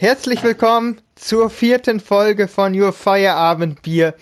[0.00, 4.14] Herzlich willkommen zur vierten Folge von Your Feierabend Bier.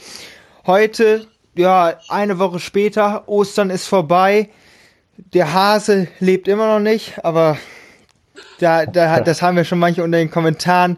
[0.66, 4.48] Heute, ja, eine Woche später, Ostern ist vorbei.
[5.34, 7.58] Der Hase lebt immer noch nicht, aber
[8.58, 10.96] da, da, das haben wir schon manche unter den Kommentaren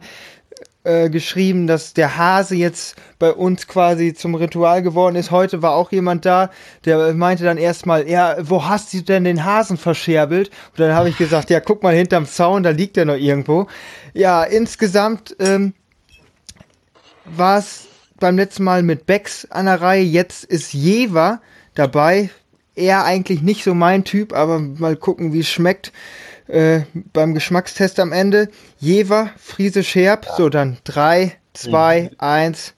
[0.85, 5.31] äh, geschrieben, dass der Hase jetzt bei uns quasi zum Ritual geworden ist.
[5.31, 6.51] Heute war auch jemand da,
[6.85, 10.49] der meinte dann erstmal, ja, wo hast du denn den Hasen verscherbelt?
[10.71, 13.67] Und dann habe ich gesagt, ja, guck mal hinterm Zaun, da liegt er noch irgendwo.
[14.19, 15.75] Ja, insgesamt ähm,
[17.25, 17.87] war es
[18.19, 20.03] beim letzten Mal mit Becks an der Reihe.
[20.03, 21.41] Jetzt ist Jever
[21.77, 22.31] dabei.
[22.75, 25.93] Er eigentlich nicht so mein Typ, aber mal gucken, wie es schmeckt.
[26.49, 26.81] Äh,
[27.13, 28.49] beim Geschmackstest am Ende.
[28.81, 30.27] Jever, Friese Scherb.
[30.37, 32.75] So, dann 3, 2, 1.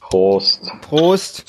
[0.00, 0.72] Prost.
[0.80, 1.44] Prost.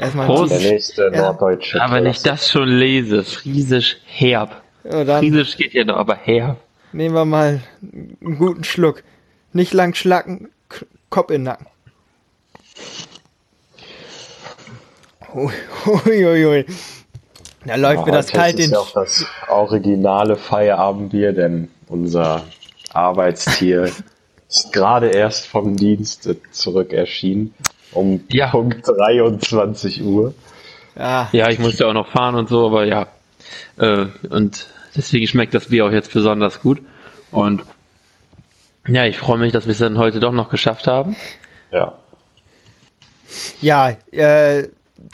[0.00, 0.50] Erstmal Prost.
[0.50, 1.22] Der nächste ja.
[1.22, 1.80] norddeutsche.
[1.80, 4.60] Aber wenn ich das schon lese, Friesisch Herb.
[4.82, 6.65] Ja, Friesisch geht ja noch, aber Herb.
[6.92, 9.02] Nehmen wir mal einen guten Schluck.
[9.52, 10.48] Nicht lang schlacken,
[11.10, 11.66] Kopf in den Nacken.
[15.34, 16.66] Uiuiui.
[17.64, 18.70] Da läuft ja, mir das kalt in.
[18.70, 22.44] Das ist ja auch das originale Feierabendbier, denn unser
[22.92, 23.90] Arbeitstier
[24.48, 27.54] ist gerade erst vom Dienst zurück erschienen.
[27.92, 28.48] Um ja.
[28.48, 30.34] Punkt 23 Uhr.
[30.96, 31.28] Ja.
[31.32, 33.06] ja, ich musste auch noch fahren und so, aber ja.
[33.78, 34.66] Äh, und
[34.96, 36.80] deswegen schmeckt das Bier auch jetzt besonders gut.
[37.30, 37.62] Und
[38.88, 41.16] ja, ich freue mich, dass wir es dann heute doch noch geschafft haben.
[41.72, 41.98] Ja.
[43.60, 44.68] Ja, äh,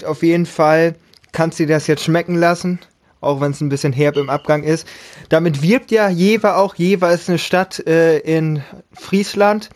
[0.04, 0.94] auf jeden Fall
[1.32, 2.78] kannst du dir das jetzt schmecken lassen,
[3.20, 4.86] auch wenn es ein bisschen herb im Abgang ist.
[5.30, 6.74] Damit wirbt ja Jever auch.
[6.74, 9.70] Jever ist eine Stadt äh, in Friesland,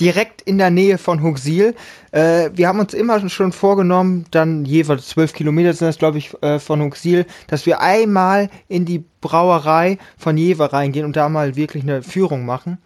[0.00, 1.74] direkt in der Nähe von Huxil.
[2.12, 6.34] Äh, wir haben uns immer schon vorgenommen, dann Jever, zwölf Kilometer sind das, glaube ich,
[6.42, 11.56] äh, von Huxil, dass wir einmal in die Brauerei von Jever reingehen und da mal
[11.56, 12.78] wirklich eine Führung machen.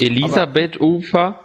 [0.00, 1.40] Elisabeth Ufer.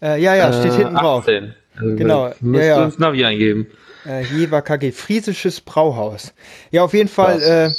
[0.00, 1.02] Äh, ja, ja, steht hinten 18.
[1.02, 1.28] drauf.
[1.28, 2.30] Also genau.
[2.40, 2.84] Müsst ja, ja.
[2.84, 3.66] uns Navi eingeben.
[4.04, 6.34] Äh, Jever KG, Friesisches Brauhaus.
[6.70, 7.40] Ja, auf jeden Fall.
[7.40, 7.70] Äh,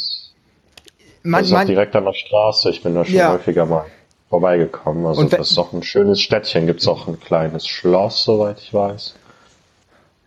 [1.23, 2.69] man, das ist man, direkt an der Straße.
[2.69, 3.33] Ich bin da schon ja.
[3.33, 3.85] häufiger mal
[4.33, 5.05] vorbeigekommen.
[5.05, 6.65] Also das ist doch ein schönes Städtchen.
[6.65, 9.13] Gibt es auch ein kleines Schloss, soweit ich weiß.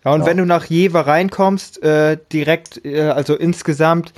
[0.04, 0.26] Ja, und ja.
[0.26, 4.12] wenn du nach Jever reinkommst, äh, direkt, äh, also insgesamt,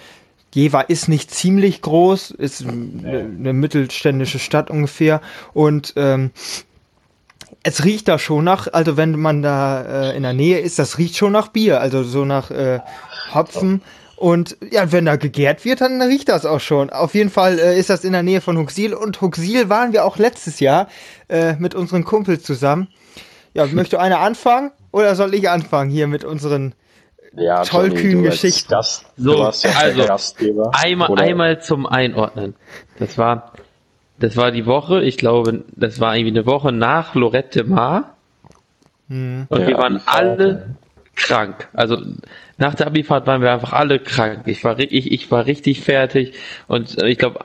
[0.53, 3.09] Jever ist nicht ziemlich groß, ist nee.
[3.09, 5.23] eine mittelständische Stadt ungefähr.
[5.55, 6.33] Und ähm,
[7.63, 10.99] es riecht da schon nach, also wenn man da äh, in der Nähe ist, das
[10.99, 12.81] riecht schon nach Bier, also so nach äh,
[13.33, 13.81] Hopfen.
[14.19, 16.91] Und ja, wenn da gegärt wird, dann riecht das auch schon.
[16.91, 20.05] Auf jeden Fall äh, ist das in der Nähe von Huxil und Huxil waren wir
[20.05, 20.89] auch letztes Jahr
[21.29, 22.89] äh, mit unseren Kumpels zusammen.
[23.55, 26.75] Ja, möchte einer anfangen oder soll ich anfangen hier mit unseren
[27.37, 28.69] ja, tollkühnen Geschichten?
[28.69, 30.03] Gast, so, ja also
[30.73, 32.57] einmal, einmal zum Einordnen.
[32.99, 33.53] Das war
[34.19, 38.17] das war die Woche, ich glaube, das war irgendwie eine Woche nach Lorette Mar.
[39.09, 39.47] Hm.
[39.49, 40.75] Und ja, wir waren alle
[41.19, 41.69] krank.
[41.73, 41.99] Also
[42.57, 44.43] nach der Abifahrt waren wir einfach alle krank.
[44.47, 46.35] Ich war ich, ich war richtig fertig
[46.67, 47.41] und ich glaube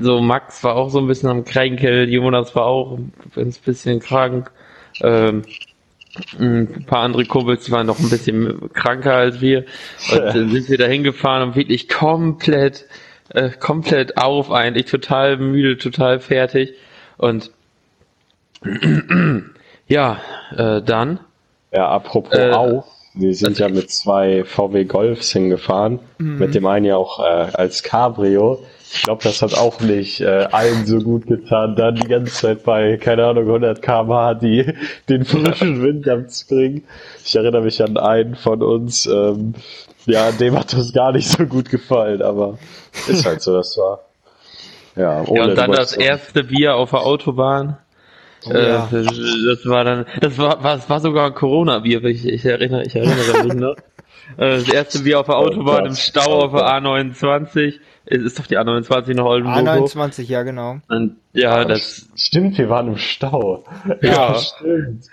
[0.00, 2.98] so Max war auch so ein bisschen am Kränkel, Jonas war auch
[3.36, 4.50] ein bisschen krank.
[5.02, 5.42] Ähm,
[6.38, 9.64] ein paar andere Kumpels die waren noch ein bisschen kranker als wir
[10.10, 12.86] und dann sind wir da hingefahren und wirklich komplett
[13.30, 16.74] äh, komplett auf eigentlich, total müde, total fertig.
[17.16, 17.50] Und
[19.86, 20.20] ja,
[20.56, 21.20] äh, dann.
[21.72, 22.86] Ja, apropos äh, auf,
[23.18, 26.38] wir sind ja mit zwei VW Golfs hingefahren, mhm.
[26.38, 28.62] mit dem einen ja auch äh, als Cabrio.
[28.90, 32.64] Ich glaube, das hat auch nicht äh, allen so gut getan, dann die ganze Zeit
[32.64, 34.72] bei, keine Ahnung, 100 km/h die,
[35.08, 36.84] den frischen Wind abzubringen.
[37.24, 39.54] Ich erinnere mich an einen von uns, ähm,
[40.06, 42.58] ja, dem hat das gar nicht so gut gefallen, aber
[43.08, 44.00] ist halt so, das war.
[44.96, 47.76] Ja, ohne ja und dann das erste Bier auf der Autobahn.
[48.46, 48.88] Oh, äh, ja.
[48.90, 52.94] das, war dann, das war, war, das war sogar ein Corona-Bier, ich, ich erinnere, ich
[52.94, 53.76] erinnere mich noch.
[54.36, 57.80] Äh, das erste Bier auf der oh Autobahn oh im Stau auf der A29.
[58.10, 59.66] Es ist doch die A29 noch Oldenburg.
[59.66, 60.78] A29, ja, genau.
[60.88, 62.08] Und, ja, das.
[62.16, 63.64] Stimmt, wir waren im Stau.
[63.86, 65.04] Ja, ja stimmt.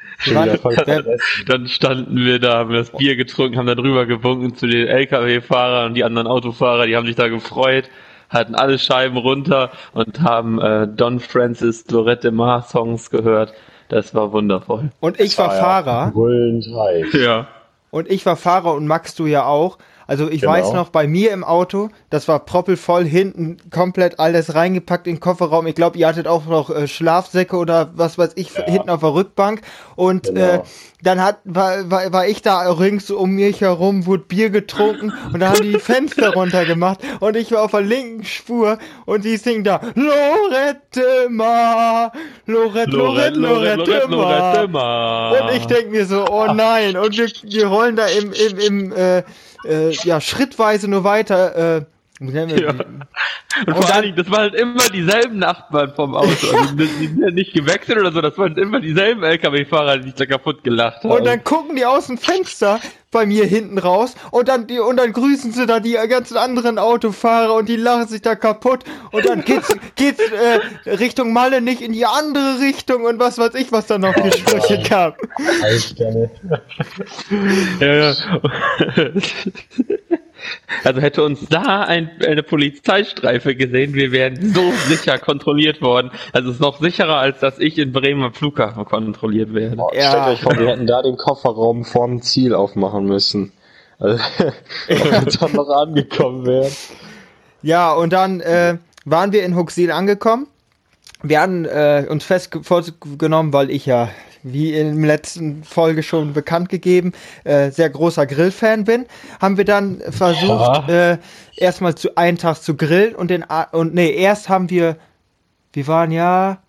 [0.86, 1.06] Dann,
[1.46, 5.88] dann, standen wir da, haben das Bier getrunken, haben da drüber gewunken zu den LKW-Fahrern
[5.88, 7.90] und die anderen Autofahrer, die haben sich da gefreut,
[8.36, 13.54] hatten alle Scheiben runter und haben äh, Don Francis Lorette Mar Songs gehört.
[13.90, 14.90] Das war wundervoll.
[15.00, 16.14] Und ich war, war Fahrer.
[17.14, 17.48] Ja, ja.
[17.92, 19.78] Und ich war Fahrer und Max du ja auch.
[20.08, 20.54] Also ich genau.
[20.54, 25.20] weiß noch, bei mir im Auto, das war proppelvoll, hinten komplett alles reingepackt in den
[25.20, 25.68] Kofferraum.
[25.68, 28.66] Ich glaube, ihr hattet auch noch äh, Schlafsäcke oder was weiß ich, ja.
[28.66, 29.62] hinten auf der Rückbank.
[29.96, 30.42] Und genau.
[30.42, 30.64] äh,
[31.06, 35.40] dann hat, war, war, war ich da rings um mich herum, wurde Bier getrunken und
[35.40, 39.38] da haben die, die Fenster runtergemacht und ich war auf der linken Spur und die
[39.38, 42.12] singen da Lorette Ma,
[42.48, 45.30] Lorette, Lorette, Lorette, Lorette, Lorette Ma.
[45.32, 48.94] Und ich denk mir so, oh nein, und wir, wir rollen da im, im, im
[48.94, 49.24] äh,
[49.66, 51.86] äh, ja, schrittweise nur weiter, äh,
[52.22, 52.74] ja.
[53.68, 56.30] Und, vor allem, das waren halt immer dieselben Nachbarn vom Auto.
[56.58, 60.04] Also die, die sind ja nicht gewechselt oder so, das waren immer dieselben LKW-Fahrer, die
[60.06, 61.12] sich da kaputt gelacht haben.
[61.12, 62.80] Und dann gucken die aus dem Fenster
[63.16, 66.78] bei mir hinten raus und dann die, und dann grüßen sie da die ganzen anderen
[66.78, 68.84] Autofahrer und die lachen sich da kaputt
[69.14, 73.56] und dann geht's, geht's äh, Richtung Malle nicht in die andere Richtung und was weiß
[73.56, 75.18] ich, was da noch für Sprüche gab.
[77.80, 78.12] ja, ja.
[80.84, 86.12] Also hätte uns da ein, eine Polizeistreife gesehen, wir wären so sicher kontrolliert worden.
[86.34, 89.78] Also es ist noch sicherer, als dass ich in Bremen am Flughafen kontrolliert werde.
[89.78, 90.10] Oh, ja.
[90.10, 93.52] Stellt euch vor, wir hätten da den Kofferraum vorm Ziel aufmachen müssen.
[94.00, 94.24] Also,
[94.90, 96.72] ob wir dann noch angekommen wären.
[97.62, 100.48] Ja, und dann äh, waren wir in Huxil angekommen.
[101.24, 104.10] Wir hatten äh, uns festgenommen, weil ich ja
[104.46, 107.14] wie in der letzten Folge schon bekannt gegeben,
[107.44, 109.06] äh, sehr großer Grillfan bin,
[109.42, 111.14] haben wir dann versucht, ja.
[111.14, 111.18] äh,
[111.58, 114.98] erstmal zu einen Tag zu grillen und den und nee, erst haben wir,
[115.74, 116.60] wir waren ja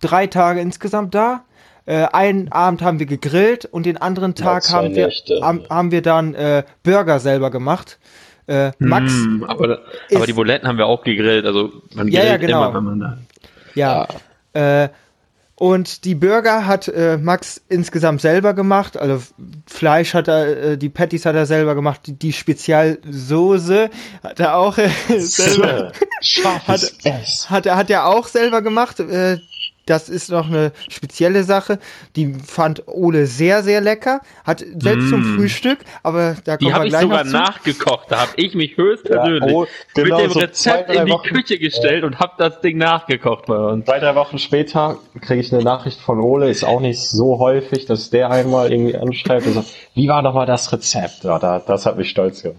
[0.00, 1.44] drei Tage insgesamt da.
[1.86, 5.10] Äh, einen Abend haben wir gegrillt und den anderen Tag ja, haben wir
[5.42, 7.98] haben, haben wir dann äh, Burger selber gemacht.
[8.46, 9.12] Äh, Max.
[9.12, 9.80] Mm, aber,
[10.14, 12.68] aber die Buletten haben wir auch gegrillt, also man grillt ja, ja, genau.
[12.68, 13.18] immer, wenn man da.
[13.74, 14.06] Ja.
[14.54, 14.84] ja.
[14.84, 14.88] Äh,
[15.56, 18.96] und die Burger hat äh, Max insgesamt selber gemacht.
[18.96, 19.22] Also
[19.66, 22.00] Fleisch hat er, äh, die Patties hat er selber gemacht.
[22.06, 23.88] Die, die Spezialsoße
[24.24, 25.92] hat er auch äh, selber.
[26.66, 26.92] hat,
[27.48, 28.98] hat, er, hat er auch selber gemacht.
[28.98, 29.38] Äh,
[29.86, 31.78] das ist noch eine spezielle Sache.
[32.16, 34.20] Die fand Ole sehr, sehr lecker.
[34.44, 35.10] Hat selbst mm.
[35.10, 38.10] zum Frühstück, aber da kommt Die habe ich sogar nachgekocht.
[38.10, 41.12] Da habe ich mich höchstpersönlich ja, oh, genau, mit dem so Rezept zwei, in die
[41.12, 42.06] Wochen, Küche gestellt ja.
[42.06, 43.84] und habe das Ding nachgekocht bei uns.
[43.84, 46.48] Zwei, drei Wochen später kriege ich eine Nachricht von Ole.
[46.48, 50.46] Ist auch nicht so häufig, dass der einmal irgendwie anschreibt und sagt, wie war nochmal
[50.46, 51.24] das Rezept?
[51.24, 52.58] Ja, da, das hat mich stolz gemacht.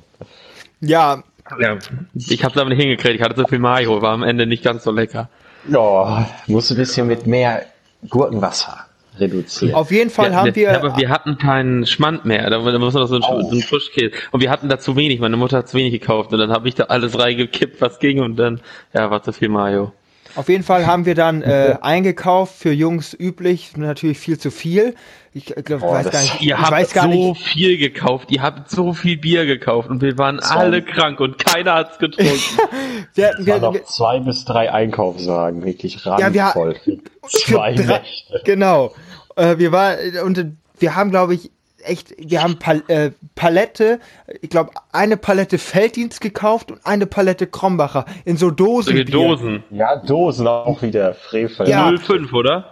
[0.82, 1.24] Ja.
[1.60, 1.78] ja
[2.14, 3.16] ich habe es aber nicht hingekriegt.
[3.16, 5.30] Ich hatte so viel Mayo, war am Ende nicht ganz so lecker.
[5.68, 7.66] Ja, musst du ein bisschen mit mehr
[8.10, 8.86] Gurkenwasser
[9.20, 9.76] reduzieren.
[9.76, 10.76] Auf jeden Fall ja, haben wir.
[10.76, 12.50] Aber wir hatten keinen Schmand mehr.
[12.50, 13.42] Da, da muss man noch so ein, oh.
[13.42, 14.12] so ein Frischkäse.
[14.32, 15.20] Und wir hatten da zu wenig.
[15.20, 16.34] Meine Mutter hat zu wenig gekauft.
[16.34, 18.20] Und dann habe ich da alles reingekippt, was ging.
[18.20, 18.62] Und dann,
[18.94, 19.92] ja, war zu viel Mayo.
[20.36, 24.96] Auf jeden Fall haben wir dann äh, eingekauft, für Jungs üblich, natürlich viel zu viel.
[25.34, 26.42] Ich glaube, oh, weiß gar nicht.
[26.42, 27.46] Ihr habt so nicht.
[27.46, 30.56] viel gekauft, ihr habt so viel Bier gekauft und wir waren zwei.
[30.56, 32.34] alle krank und keiner hat's getrunken.
[33.16, 36.76] wir hatten, wir, noch zwei bis drei Einkaufswagen, wirklich randvoll.
[36.86, 38.42] Ja, wir, zwei Nächte.
[38.46, 38.94] Genau.
[39.36, 41.52] Äh, wir waren und wir haben, glaube ich,
[41.86, 44.00] echt, wir haben Pal äh, Palette,
[44.42, 48.96] ich glaube, eine Palette Felddienst gekauft und eine Palette Krombacher in so Dosen.
[48.96, 49.64] Solche Dosen.
[49.72, 51.68] Ja, Dosen auch wieder Frevel.
[51.68, 51.96] Ja.
[51.98, 52.72] 05, oder?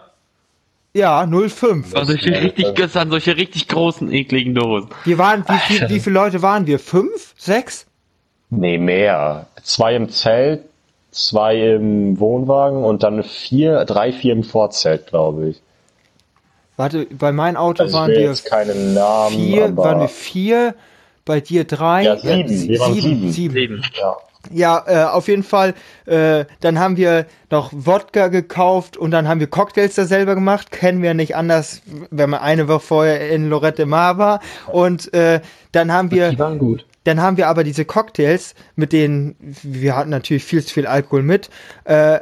[0.93, 1.95] Ja, 05.
[1.95, 4.89] Also solche richtig, das waren solche richtig großen, ekligen Dosen.
[5.05, 6.77] Wir waren, wie, viel, wie viele Leute waren wir?
[6.77, 7.33] Fünf?
[7.35, 7.87] Sechs?
[8.51, 9.47] Nee, mehr.
[9.63, 10.61] Zwei im Zelt,
[11.09, 15.61] zwei im Wohnwagen und dann vier, drei, vier im Vorzelt, glaube ich.
[16.75, 20.75] Warte, bei meinem Auto also waren wir keinen Namen, vier, waren wir vier,
[21.25, 23.53] bei dir drei, ja, sieben, äh, wir waren sieben, sieben.
[23.53, 23.83] sieben.
[23.99, 24.17] Ja.
[24.51, 25.73] Ja, äh, auf jeden Fall.
[26.05, 30.69] Äh, dann haben wir noch Wodka gekauft und dann haben wir Cocktails da selber gemacht.
[30.69, 34.41] Kennen wir nicht anders, wenn man eine Woche vorher in Lorette Mar war.
[34.67, 35.39] Und äh,
[35.71, 36.31] dann haben wir.
[36.31, 36.85] Die waren gut.
[37.05, 41.23] Dann haben wir aber diese Cocktails, mit denen wir hatten natürlich viel zu viel Alkohol
[41.23, 41.49] mit.
[41.85, 42.19] Äh,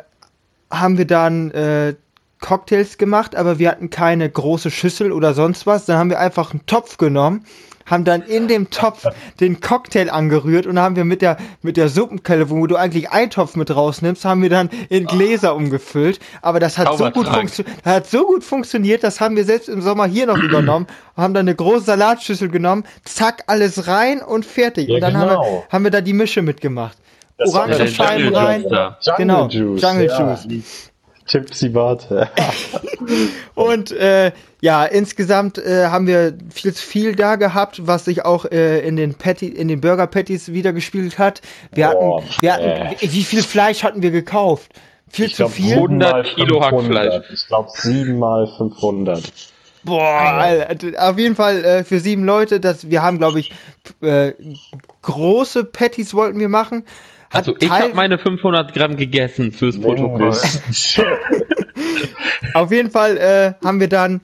[0.71, 1.95] haben wir dann äh,
[2.41, 5.85] Cocktails gemacht, aber wir hatten keine große Schüssel oder sonst was.
[5.85, 7.45] Dann haben wir einfach einen Topf genommen,
[7.85, 9.05] haben dann in dem Topf
[9.39, 13.55] den Cocktail angerührt und haben wir mit der, mit der Suppenkelle, wo du eigentlich Eintopf
[13.55, 16.19] mit rausnimmst, haben wir dann in Gläser umgefüllt.
[16.41, 17.27] Aber das hat so gut,
[17.85, 21.47] hat so gut funktioniert, das haben wir selbst im Sommer hier noch übernommen, haben dann
[21.47, 24.89] eine große Salatschüssel genommen, zack, alles rein und fertig.
[24.89, 25.21] Ja, und dann genau.
[25.21, 25.65] haben, wir, genau.
[25.69, 26.97] haben wir da die Mische mitgemacht.
[27.37, 28.63] Orangenscheiben rein.
[28.63, 30.91] Jungle genau, Juice, Jungle Juice.
[31.25, 31.39] Ja.
[31.39, 32.29] Tipsy Warte.
[33.55, 38.45] und äh, ja, insgesamt äh, haben wir viel zu viel da gehabt, was sich auch
[38.45, 41.41] äh, in den Patty, in den Burger Patties wieder gespielt hat.
[41.71, 42.95] Wir oh, hatten, wir hatten, äh.
[43.01, 44.71] wie viel Fleisch hatten wir gekauft?
[45.09, 45.73] Viel ich zu glaub, viel?
[45.73, 47.25] 100 Kilo Hackfleisch.
[47.33, 49.31] Ich glaube 7 mal 500.
[49.83, 53.51] Boah, Alter, auf jeden Fall äh, für sieben Leute, das, wir haben, glaube ich,
[54.01, 54.33] äh,
[55.01, 56.85] große Patties wollten wir machen.
[57.31, 60.31] Hat also ich habe meine 500 Gramm gegessen fürs Protokoll.
[62.53, 64.19] Auf jeden Fall äh, haben wir dann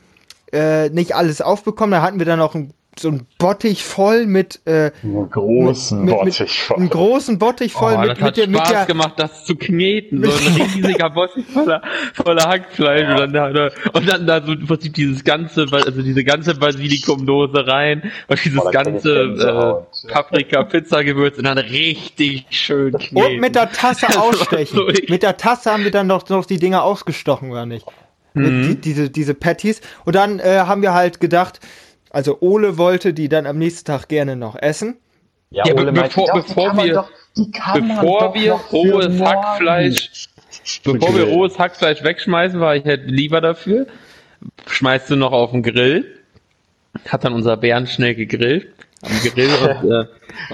[0.51, 1.91] äh, nicht alles aufbekommen.
[1.91, 6.23] Da hatten wir dann auch ein so ein Bottich voll mit äh, einen großen mit,
[6.23, 6.77] mit, Bottich voll.
[6.77, 10.23] Einen großen Bottich voll oh, mit, das hat mit, Spaß der, gemacht, das zu kneten.
[10.23, 11.81] So ein riesiger Bottich voller,
[12.13, 16.23] voller Hackfleisch und dann da, und dann da so im Prinzip dieses ganze, also diese
[16.23, 23.17] ganze Basilikumdose rein und dieses oh, ganze äh, Paprika-Pizza-Gewürz und dann richtig schön kneten.
[23.17, 24.75] Und mit der Tasse ausstechen.
[24.75, 27.85] so mit der Tasse haben wir dann noch, noch die Dinger ausgestochen, oder nicht?
[28.33, 28.63] Mhm.
[28.63, 29.81] Die, diese, diese Patties.
[30.05, 31.59] Und dann äh, haben wir halt gedacht,
[32.17, 34.97] also Ole wollte die dann am nächsten Tag gerne noch essen.
[35.51, 40.27] Ja, ja Ole bevor, meint, bevor wir, doch, bevor wir rohes Hackfleisch,
[40.83, 43.85] bevor wir rohes Hackfleisch wegschmeißen, war ich halt lieber dafür.
[44.65, 46.23] Schmeißt du noch auf den Grill.
[47.07, 50.05] Hat dann unser Bären schnell gegrillt am Grill und, äh,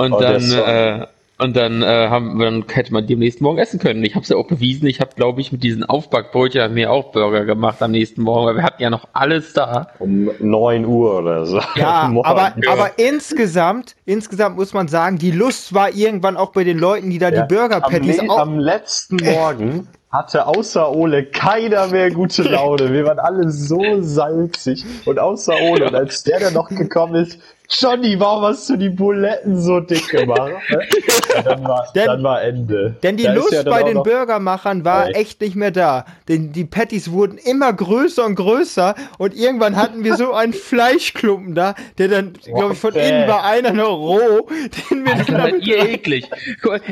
[0.02, 1.08] und oh, dann äh,
[1.40, 4.04] und dann, äh, haben, dann hätte man die am nächsten Morgen essen können.
[4.04, 4.88] Ich habe es ja auch bewiesen.
[4.88, 8.56] Ich habe, glaube ich, mit diesen Aufbackbrötchen mir auch Burger gemacht am nächsten Morgen, weil
[8.56, 9.88] wir hatten ja noch alles da.
[10.00, 11.60] Um neun Uhr oder so.
[11.76, 12.72] Ja, aber, ja.
[12.72, 17.18] aber insgesamt, insgesamt muss man sagen, die Lust war irgendwann auch bei den Leuten, die
[17.18, 17.42] da ja.
[17.42, 22.94] die Burger Patties am, am letzten Morgen hatte außer Ole keiner mehr gute Laune.
[22.94, 25.88] Wir waren alle so salzig und außer Ole.
[25.88, 30.08] Und als der dann noch gekommen ist, Johnny, warum hast du die Buletten so dick
[30.10, 30.52] gemacht?
[31.44, 32.96] dann, war, denn, dann war Ende.
[33.02, 35.18] Denn die da Lust ja bei den Burgermachern war echt.
[35.18, 36.06] echt nicht mehr da.
[36.28, 41.56] Denn die Patties wurden immer größer und größer und irgendwann hatten wir so einen Fleischklumpen
[41.56, 43.10] da, der dann, glaube ich, von okay.
[43.10, 44.48] innen war einer noch roh.
[44.90, 46.30] Den wir Alter, dann ihr eklig.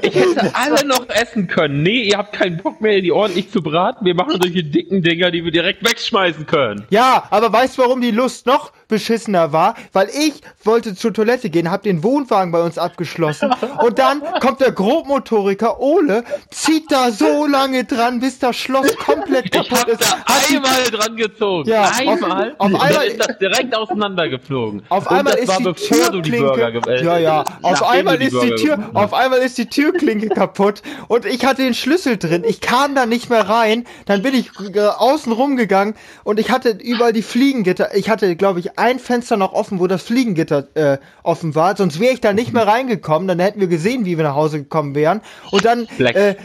[0.01, 1.83] Ich hätte alle noch essen können.
[1.83, 4.05] Nee, ihr habt keinen Bock mehr, die ordentlich zu braten.
[4.05, 6.85] Wir machen solche dicken Dinger, die wir direkt wegschmeißen können.
[6.89, 9.73] Ja, aber weißt du, warum die Lust noch beschissener war?
[9.93, 13.51] Weil ich wollte zur Toilette gehen, hab den Wohnwagen bei uns abgeschlossen
[13.83, 19.51] und dann kommt der Grobmotoriker Ole, zieht da so lange dran, bis das Schloss komplett
[19.51, 20.01] kaputt ich ist.
[20.03, 20.17] Da
[20.53, 21.69] einmal dran gezogen.
[21.69, 22.53] Ja, einmal.
[22.59, 24.83] Auf, auf einmal ist das direkt auseinandergeflogen.
[24.89, 26.81] Auf und einmal ist die Türklinke.
[26.81, 27.43] Die ja, ja.
[27.63, 31.73] Auf einmal ist die Tür, auf einmal ist die Türklinke kaputt und ich hatte den
[31.73, 32.43] Schlüssel drin.
[32.45, 33.85] Ich kam da nicht mehr rein.
[34.05, 37.95] Dann bin ich äh, außen rumgegangen und ich hatte überall die Fliegengitter.
[37.95, 41.77] Ich hatte, glaube ich, ein Fenster noch offen, wo das Fliegengitter Gitter äh, offen war.
[41.77, 43.27] Sonst wäre ich da nicht mehr reingekommen.
[43.27, 45.21] Dann hätten wir gesehen, wie wir nach Hause gekommen wären.
[45.51, 46.35] Und dann, äh,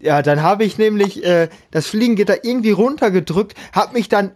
[0.00, 4.32] ja, dann habe ich nämlich äh, das Fliegengitter irgendwie runtergedrückt, habe mich dann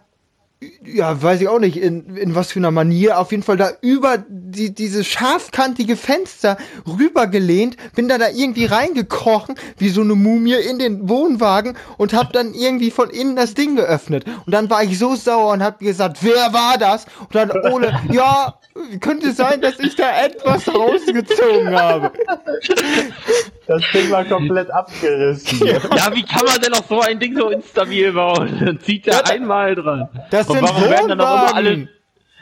[0.84, 3.72] ja, weiß ich auch nicht, in, in was für einer Manier, auf jeden Fall da
[3.82, 10.54] über die, diese scharfkantige Fenster rübergelehnt, bin da da irgendwie reingekrochen, wie so eine Mumie
[10.54, 14.24] in den Wohnwagen und hab dann irgendwie von innen das Ding geöffnet.
[14.46, 17.04] Und dann war ich so sauer und hab gesagt, wer war das?
[17.20, 18.58] Und dann ohne, ja,
[19.00, 22.12] könnte sein, dass ich da etwas rausgezogen habe.
[23.66, 25.66] Das Ding war komplett abgerissen.
[25.66, 28.58] Ja, wie kann man denn noch so ein Ding so instabil bauen?
[28.64, 30.08] Dann zieht er ja, einmal dran.
[30.30, 31.88] Das und warum werden dann noch immer alle,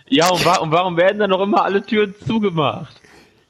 [0.09, 3.01] ja, und, wa und, warum werden dann noch immer alle Türen zugemacht?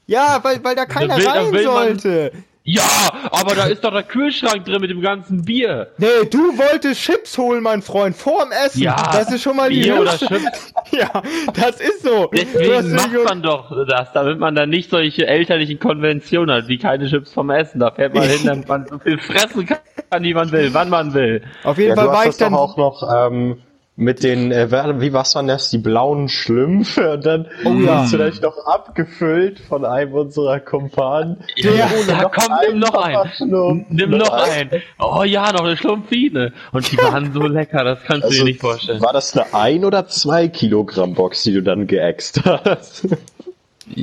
[0.07, 2.31] Ja, weil, weil da keiner will, rein sollte.
[2.33, 2.83] Man, ja,
[3.31, 5.89] aber da ist doch der Kühlschrank drin mit dem ganzen Bier.
[5.99, 8.83] Nee, du wolltest Chips holen, mein Freund, vorm Essen.
[8.83, 10.73] Ja, das ist schon mal die Bier oder Chips.
[10.91, 11.11] ja,
[11.53, 12.31] das ist so.
[12.33, 17.07] Deswegen macht man doch das, damit man dann nicht solche elterlichen Konventionen hat, wie keine
[17.07, 17.81] Chips vom Essen.
[17.81, 21.13] Da fährt man hin, damit man so viel fressen kann, wie man will, wann man
[21.13, 21.43] will.
[21.65, 23.61] Auf jeden ja, Fall war ich dann auch noch ähm,
[23.97, 28.05] mit den, äh, wie was waren das, die blauen Schlümpfe und dann oh, ja.
[28.05, 31.45] ist vielleicht noch abgefüllt von einem unserer Kumpanen.
[31.57, 33.87] Ja, ja komm, nimm noch einen.
[33.89, 34.83] Nimm noch einen.
[34.99, 36.53] Oh ja, noch eine Schlumpfine.
[36.73, 39.01] Und die waren so lecker, das kannst also, du dir nicht vorstellen.
[39.01, 43.09] War das eine ein oder zwei Kilogramm Box, die du dann geäxt hast?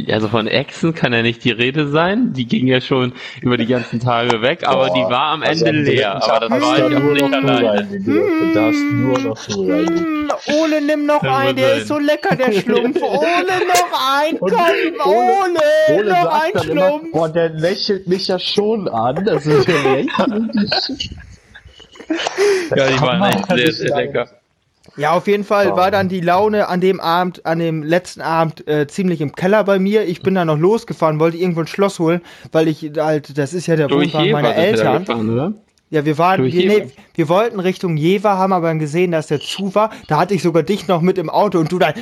[0.10, 2.34] Also von Echsen kann ja nicht die Rede sein.
[2.34, 5.66] Die ging ja schon über die ganzen Tage weg, aber Boah, die war am also
[5.66, 6.24] Ende also leer.
[6.24, 8.00] Aber das war ich auch nicht alleine.
[8.00, 10.30] Du darfst nur noch so rein.
[10.48, 12.98] Ole, nimm noch einen, der ist so lecker, der Schlumpf.
[13.02, 13.28] Ole,
[13.68, 14.52] noch ein, komm,
[15.06, 17.04] Ole, Ole noch ein Schlumpf.
[17.04, 19.26] Immer, boah, der lächelt mich ja schon an.
[19.26, 20.20] Das ist ja echt.
[22.76, 24.41] ja, die waren echt sehr, sehr lecker.
[24.98, 28.68] Ja, auf jeden Fall war dann die Laune an dem Abend, an dem letzten Abend
[28.68, 30.04] äh, ziemlich im Keller bei mir.
[30.04, 32.22] Ich bin dann noch losgefahren, wollte irgendwo ein Schloss holen,
[32.52, 35.06] weil ich halt, das ist ja der Wohnwagen meiner Eltern.
[35.06, 35.56] Gefahren?
[35.90, 36.88] Ja, wir waren, wir, nee,
[37.22, 39.92] wir wollten Richtung Jever, haben aber dann gesehen, dass der zu war.
[40.08, 41.94] Da hatte ich sogar dich noch mit im Auto und du dann,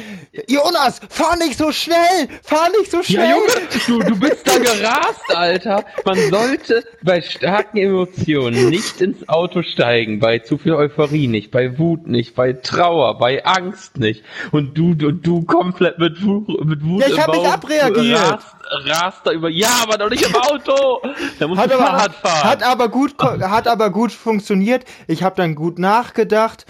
[0.48, 3.28] Jonas, fahr nicht so schnell, fahr nicht so schnell.
[3.28, 5.84] Ja, Junge, du, du bist da gerast, Alter.
[6.06, 11.78] Man sollte bei starken Emotionen nicht ins Auto steigen, bei zu viel Euphorie nicht, bei
[11.78, 14.24] Wut nicht, bei Trauer, bei Angst nicht.
[14.52, 18.22] Und du, du, du komplett mit, Wut, mit Wut ja, ich hab mich abreagiert.
[18.22, 21.02] Rast, rast da über, ja, aber doch nicht im Auto.
[21.40, 22.44] Da musst hat du Fahrrad fahren.
[22.44, 24.86] Hat aber gut, hat aber gut funktioniert.
[25.10, 26.68] Ich habe dann gut nachgedacht.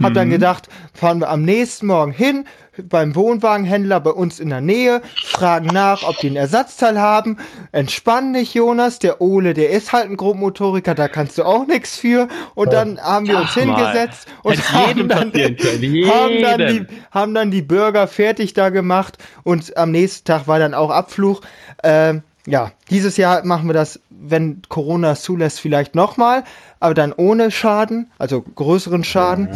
[0.00, 0.32] Hab dann mhm.
[0.32, 2.44] gedacht, fahren wir am nächsten Morgen hin,
[2.80, 7.38] beim Wohnwagenhändler bei uns in der Nähe, fragen nach, ob die ein Ersatzteil haben.
[7.72, 9.00] Entspann dich, Jonas.
[9.00, 12.28] Der Ole, der ist halt ein Grobmotoriker, da kannst du auch nichts für.
[12.54, 14.50] Und dann haben wir uns Ach hingesetzt mal.
[14.50, 19.90] und haben dann, haben dann, die, haben dann die Burger fertig da gemacht und am
[19.90, 21.40] nächsten Tag war dann auch Abflug.
[21.82, 26.44] Ähm, ja, dieses Jahr machen wir das, wenn Corona es zulässt, vielleicht nochmal,
[26.78, 29.48] aber dann ohne Schaden, also größeren Schaden.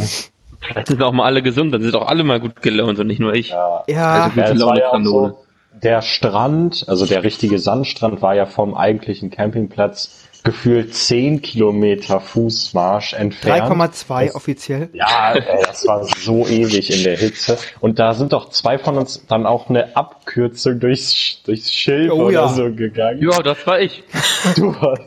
[0.60, 3.06] Vielleicht sind wir auch mal alle gesund, dann sind auch alle mal gut gelaunt und
[3.06, 3.50] nicht nur ich.
[3.50, 4.24] Ja, ja.
[4.24, 5.44] Also gute Laune ja so,
[5.82, 13.14] der Strand, also der richtige Sandstrand war ja vom eigentlichen Campingplatz gefühlt 10 Kilometer Fußmarsch
[13.14, 13.72] entfernt.
[13.72, 14.90] 3,2 offiziell.
[14.92, 17.58] Ja, ey, das war so ewig in der Hitze.
[17.80, 22.26] Und da sind doch zwei von uns dann auch eine Abkürzung durchs, durchs Schild oh,
[22.26, 22.48] oder ja.
[22.48, 23.22] so gegangen.
[23.22, 24.04] Ja, das war ich.
[24.54, 25.02] Du warst.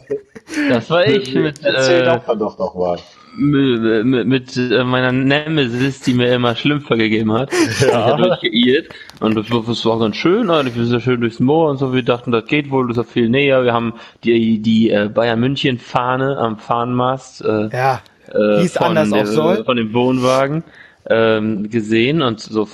[0.70, 1.34] Das war ich.
[1.36, 2.98] Mit, Erzähl äh, doch, doch noch mal
[3.36, 8.16] mit, mit, äh, meiner Nemesis, die mir immer Schlümpfer gegeben hat, ja.
[8.16, 8.88] durchgeirrt.
[9.20, 11.94] Und das, das war ganz schön, und wir sind ja schön durchs Moor und so.
[11.94, 13.64] Wir dachten, das geht wohl, das ist ja viel näher.
[13.64, 13.94] Wir haben
[14.24, 19.64] die, die äh, Bayern München Fahne am Fahnenmast äh, ja, äh, von, anders der, soll.
[19.64, 20.64] von dem Wohnwagen
[21.10, 22.68] ähm, gesehen und so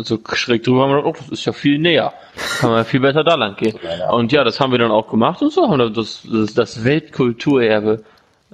[0.00, 2.14] so schräg drüber haben wir gedacht, oh, das ist ja viel näher.
[2.60, 3.78] Kann man ja viel besser da lang gehen.
[4.10, 6.84] Und ja, das haben wir dann auch gemacht und so haben wir das, das, das
[6.84, 8.02] Weltkulturerbe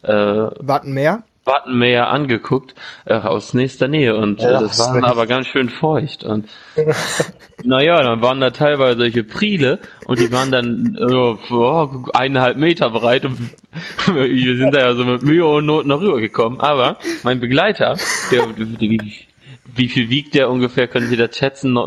[0.02, 1.22] äh, Wattenmeer?
[1.48, 6.22] Wattenmeer angeguckt äh, aus nächster Nähe und äh, ja, das war aber ganz schön feucht
[6.22, 6.48] und
[7.64, 12.90] naja, dann waren da teilweise solche Priele und die waren dann äh, oh, eineinhalb Meter
[12.90, 13.38] breit und
[14.06, 17.96] wir sind da ja so mit Mühe und Not noch rübergekommen, aber mein Begleiter,
[18.30, 19.26] der, die,
[19.74, 20.88] wie viel wiegt der ungefähr?
[20.88, 21.78] Können Sie das schätzen?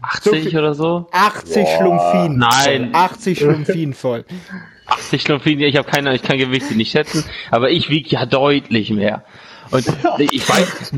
[0.00, 1.08] 80 so oder so?
[1.12, 2.38] 80 Schlumpfin.
[2.38, 2.90] Nein.
[2.94, 4.24] 80 Schlumpfin voll.
[4.88, 8.90] 80 Schlumpfine, ich habe keine, ich kann Gewichte nicht schätzen, aber ich wiege ja deutlich
[8.90, 9.24] mehr.
[9.70, 9.86] Und
[10.18, 10.94] ich weiß,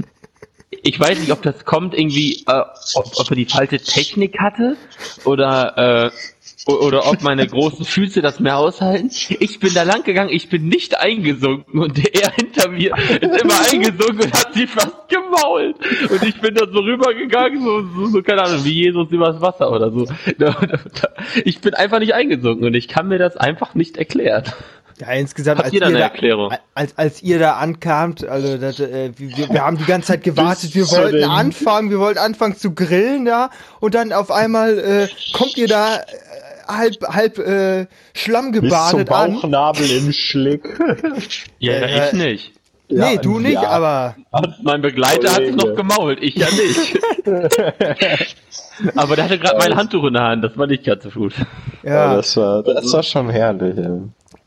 [0.83, 2.63] ich weiß nicht, ob das kommt irgendwie, äh,
[2.95, 4.77] ob, ob er die falsche Technik hatte
[5.25, 6.11] oder äh,
[6.79, 9.11] oder ob meine großen Füße das mehr aushalten.
[9.41, 13.55] Ich bin da lang gegangen, ich bin nicht eingesunken und er hinter mir ist immer
[13.71, 15.77] eingesunken und hat sie fast gemault.
[16.11, 19.71] Und ich bin da so rübergegangen, so, so, so keine Ahnung, wie Jesus übers Wasser
[19.71, 20.07] oder so.
[21.45, 24.45] Ich bin einfach nicht eingesunken und ich kann mir das einfach nicht erklären.
[25.01, 26.11] Ja, insgesamt, als ihr, da,
[26.75, 30.75] als, als ihr da ankamt, also das, äh, wir, wir haben die ganze Zeit gewartet,
[30.75, 33.49] wir wollten anfangen, wir wollten anfangen zu grillen da
[33.81, 36.01] und dann auf einmal äh, kommt ihr da
[36.77, 39.91] halb, halb äh, Schlamm gebadet Bis zum Bauchnabel an.
[39.91, 40.69] im Schlick.
[41.59, 42.53] ja, äh, ich nicht.
[42.93, 43.69] Nee, ja, du nicht, ja.
[43.69, 44.17] aber.
[44.63, 46.99] Mein Begleiter hat sich noch gemault, ich ja nicht.
[48.97, 51.35] aber der hatte gerade mein Handtuch in der Hand, das war nicht ganz so gut.
[51.85, 53.77] Ja, ja das war, das war schon herrlich.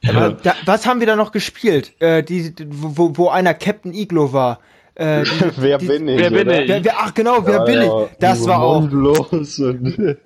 [0.01, 0.31] Ja.
[0.31, 1.93] Da, was haben wir da noch gespielt?
[2.01, 4.59] Äh, die, wo, wo einer Captain Iglo war.
[4.95, 6.19] Äh, die, wer die, bin ich?
[6.19, 6.67] Wer bin ich?
[6.67, 8.17] Wer, wer, ach genau, wer ja, bin ja, ich?
[8.19, 8.87] Das war auch.
[8.91, 10.19] Los mit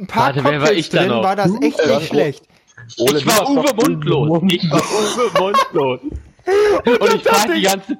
[0.00, 2.44] ein paar Warte, Cocktails drin war das echt nicht schlecht.
[2.98, 4.42] Ole, ich war Uwe Mundlos.
[4.48, 6.00] Ich war Uwe Mundlos.
[6.84, 7.98] Und ich frage die ganze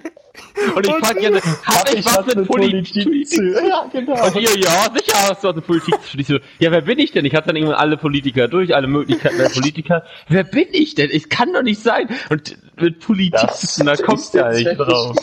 [0.74, 4.26] und ich frage gerne, hab ich was mit Politik, Politik zu Ja, genau.
[4.26, 6.40] Und ihr, ja, sicher hast du was mit Politik zu tun.
[6.58, 7.24] Ja, wer bin ich denn?
[7.24, 10.04] Ich hatte dann irgendwann alle Politiker durch, alle Möglichkeiten der Politiker.
[10.28, 11.10] Wer bin ich denn?
[11.10, 12.08] Es kann doch nicht sein.
[12.30, 15.16] Und mit Politik zu tun, da kommst du ja nicht drauf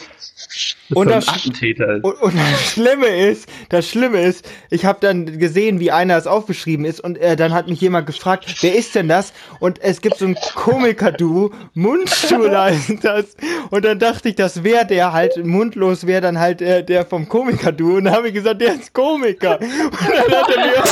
[0.95, 5.91] und, das, und, und, das Schlimme ist, das Schlimme ist, ich habe dann gesehen, wie
[5.91, 9.33] einer es aufgeschrieben ist und äh, dann hat mich jemand gefragt, wer ist denn das?
[9.59, 13.35] Und es gibt so ein Komiker-Duo, Mundstuhl heißt das.
[13.69, 17.27] Und dann dachte ich, das wäre der halt, mundlos wäre dann halt äh, der vom
[17.27, 17.97] Komiker-Duo.
[17.97, 19.59] Und dann habe ich gesagt, der ist Komiker.
[19.59, 20.83] Und dann hat er mir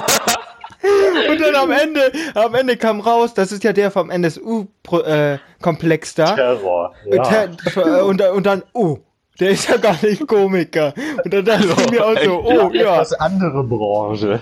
[1.29, 6.15] und dann am Ende, am Ende kam raus, das ist ja der vom NSU-Komplex äh,
[6.15, 6.35] da.
[6.35, 6.93] Terror.
[7.05, 7.23] Ja.
[7.23, 8.99] Ter und, und dann, oh,
[9.41, 10.93] der ist ja gar nicht Komiker.
[11.23, 12.99] Und dann dachte ich mir auch so, oh ja.
[12.99, 14.39] Das andere Branche.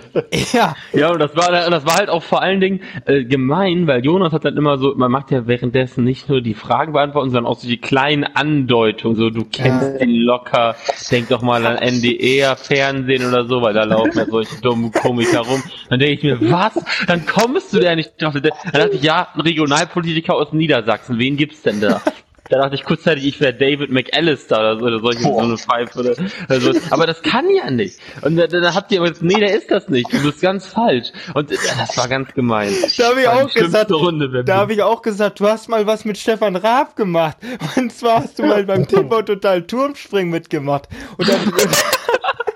[0.52, 0.76] Ja.
[0.94, 4.34] Ja, und das war, das war halt auch vor allen Dingen äh, gemein, weil Jonas
[4.34, 7.58] hat dann immer so, man macht ja währenddessen nicht nur die Fragen beantworten, sondern auch
[7.58, 9.16] so die kleinen Andeutungen.
[9.16, 10.06] So, du kennst ja.
[10.06, 10.76] ihn locker,
[11.12, 15.40] denk doch mal an NDR, Fernsehen oder so, weil da laufen ja solche dummen Komiker
[15.40, 15.64] rum.
[15.90, 16.74] Dann denke ich mir, was?
[17.08, 18.34] Dann kommst du da nicht drauf.
[18.34, 22.02] Dann dachte ich, ja, ein Regionalpolitiker aus Niedersachsen, wen gibt's denn da?
[22.50, 26.00] Da dachte ich kurzzeitig, ich wäre David McAllister oder so, oder solche, so eine Pfeife
[26.00, 26.16] oder,
[26.50, 26.72] oder so.
[26.90, 28.00] Aber das kann ja nicht.
[28.24, 30.12] Und da, da habt ihr aber jetzt, nee, der ist das nicht.
[30.12, 31.10] Du bist ganz falsch.
[31.36, 32.74] Und ja, das war ganz gemein.
[32.98, 36.06] Da habe ich auch gesagt, Runde, da habe ich auch gesagt, du hast mal was
[36.06, 37.38] mit Stefan Raab gemacht.
[37.78, 40.90] Und zwar hast du mal beim Timber Total Turmspringen mitgemacht.
[41.18, 41.54] Und dann,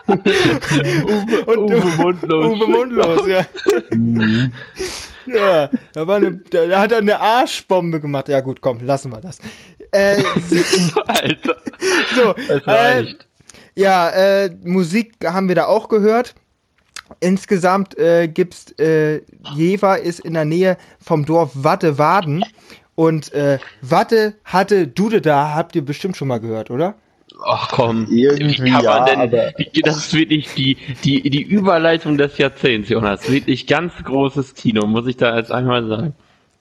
[0.07, 2.45] Uwe, und, Uwe Mundlos.
[2.45, 3.45] Uwe Mundlos, ja.
[3.91, 4.51] Mhm.
[5.25, 8.27] Ja, da, war eine, da, da hat er eine Arschbombe gemacht.
[8.29, 9.39] Ja gut, komm, lassen wir das.
[9.93, 10.23] Äh,
[11.07, 11.55] Alter.
[12.15, 13.15] So, äh,
[13.75, 16.35] ja, äh, Musik haben wir da auch gehört.
[17.19, 19.21] Insgesamt äh, gibt's äh,
[19.55, 22.43] Jever ist in der Nähe vom Dorf Wattewaden
[22.95, 26.95] und äh, Watte hatte Dude da, habt ihr bestimmt schon mal gehört, oder?
[27.45, 29.51] Ach komm, irgendwie ja, denn, aber
[29.83, 33.29] das ist wirklich die, die, die Überleitung des Jahrzehnts, Jonas.
[33.29, 36.13] Wirklich ganz großes Kino, muss ich da jetzt einmal sagen.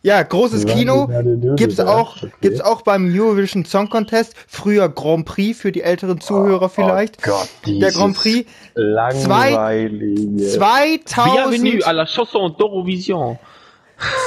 [0.04, 1.08] Ja, großes Kino
[1.56, 2.32] gibt's auch, okay.
[2.40, 4.34] gibt's auch beim Eurovision Song Contest.
[4.48, 7.18] Früher Grand Prix für die älteren Zuhörer oh, vielleicht.
[7.18, 8.48] Oh Gott, Der Grand Prix.
[8.74, 10.48] Langweilige.
[10.48, 11.62] 2000.
[11.62, 13.38] Bienvenue à la chanson d'Eurovision.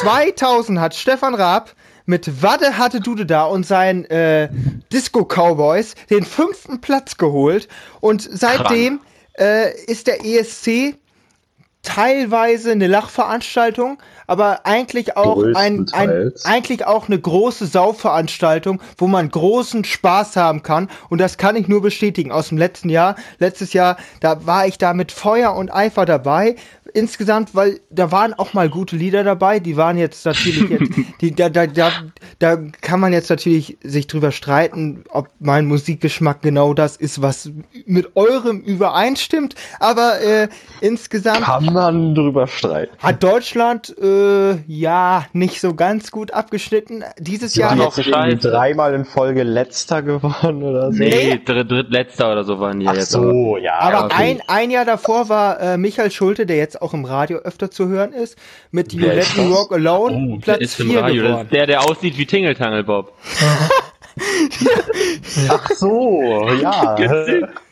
[0.01, 1.73] 2000 hat Stefan Raab
[2.05, 4.49] mit Wadde hatte Dude da und seinen äh,
[4.93, 7.67] Disco Cowboys den fünften Platz geholt.
[7.99, 9.01] Und seitdem
[9.37, 10.95] äh, ist der ESC
[11.85, 19.29] teilweise eine Lachveranstaltung, aber eigentlich auch ein, ein, eigentlich auch eine große Sauveranstaltung, wo man
[19.29, 20.89] großen Spaß haben kann.
[21.09, 23.15] Und das kann ich nur bestätigen aus dem letzten Jahr.
[23.39, 26.55] Letztes Jahr, da war ich da mit Feuer und Eifer dabei
[26.95, 31.35] insgesamt, weil da waren auch mal gute Lieder dabei, die waren jetzt natürlich jetzt, die,
[31.35, 31.91] da, da, da,
[32.39, 37.51] da kann man jetzt natürlich sich drüber streiten, ob mein Musikgeschmack genau das ist, was
[37.85, 40.47] mit eurem übereinstimmt, aber äh,
[40.79, 42.95] insgesamt kann man drüber streiten.
[42.99, 47.03] Hat Deutschland äh, ja nicht so ganz gut abgeschnitten.
[47.19, 50.97] Dieses Sie Jahr noch dreimal in Folge letzter geworden oder so.
[50.97, 53.11] Nee, dritt, drittletzter oder so waren die Ach jetzt.
[53.11, 53.79] So, ja.
[53.79, 54.15] Aber okay.
[54.15, 57.87] ein, ein Jahr davor war äh, Michael Schulte, der jetzt auch im Radio öfter zu
[57.87, 58.37] hören ist,
[58.71, 61.47] mit You Let Me Walk Alone, oh, Platz 4 geworden.
[61.51, 63.13] der, der aussieht wie Tingeltangel Bob.
[65.49, 66.95] Ach so, ja.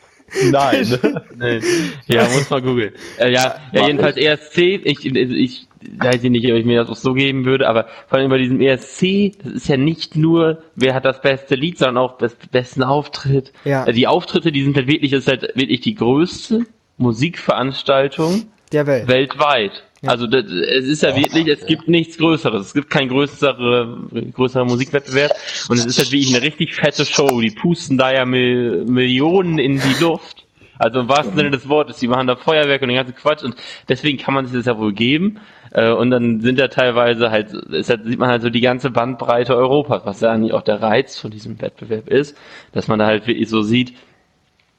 [0.50, 0.98] Nein.
[1.36, 1.62] Nein.
[2.06, 2.92] Ja, muss mal googeln.
[3.18, 6.96] Äh, ja, ja, jedenfalls ESC, ich, ich weiß ich nicht, ob ich mir das auch
[6.96, 10.94] so geben würde, aber vor allem bei diesem ESC, das ist ja nicht nur, wer
[10.94, 13.52] hat das beste Lied, sondern auch das besten Auftritt.
[13.64, 13.86] Ja.
[13.86, 18.86] Äh, die Auftritte, die sind halt wirklich, das ist halt wirklich die größte Musikveranstaltung der
[18.86, 19.08] Welt.
[19.08, 19.82] Weltweit.
[20.02, 20.10] Ja.
[20.10, 22.66] Also das, es ist ja oh, wirklich, es gibt nichts Größeres.
[22.66, 23.98] Es gibt keinen größere,
[24.34, 25.32] größerer Musikwettbewerb.
[25.68, 27.40] Und es ist halt wirklich eine richtig fette Show.
[27.40, 30.44] Die pusten da ja Mil Millionen in die Luft.
[30.78, 31.98] Also im wahrsten Sinne des Wortes.
[31.98, 33.42] Die machen da Feuerwerk und den ganzen Quatsch.
[33.42, 33.56] Und
[33.88, 35.40] deswegen kann man sich das ja wohl geben.
[35.74, 38.90] Äh, und dann sind da teilweise halt, ist halt, sieht man halt so die ganze
[38.90, 42.36] Bandbreite Europas, was ja eigentlich auch der Reiz von diesem Wettbewerb ist,
[42.72, 43.94] dass man da halt wirklich so sieht,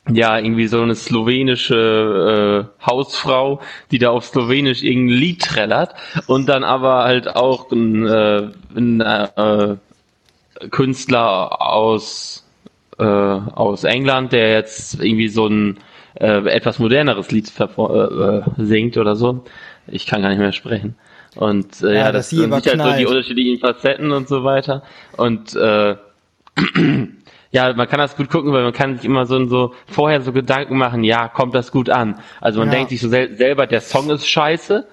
[0.09, 5.95] ja, irgendwie so eine slowenische äh, Hausfrau, die da auf Slowenisch irgendein Lied trällert
[6.27, 9.75] und dann aber halt auch ein, äh, ein äh,
[10.69, 12.45] Künstler aus
[12.97, 15.77] äh, aus England, der jetzt irgendwie so ein
[16.15, 19.43] äh, etwas moderneres Lied äh, singt oder so.
[19.87, 20.95] Ich kann gar nicht mehr sprechen.
[21.35, 24.83] Und äh, ja, ja das, das sind halt so die unterschiedlichen Facetten und so weiter.
[25.17, 25.95] Und äh,
[27.55, 30.33] ja, man kann das gut gucken, weil man kann sich immer so, so vorher so
[30.33, 32.19] Gedanken machen, ja, kommt das gut an.
[32.41, 32.73] Also man ja.
[32.73, 34.85] denkt sich so sel selber, der Song ist scheiße,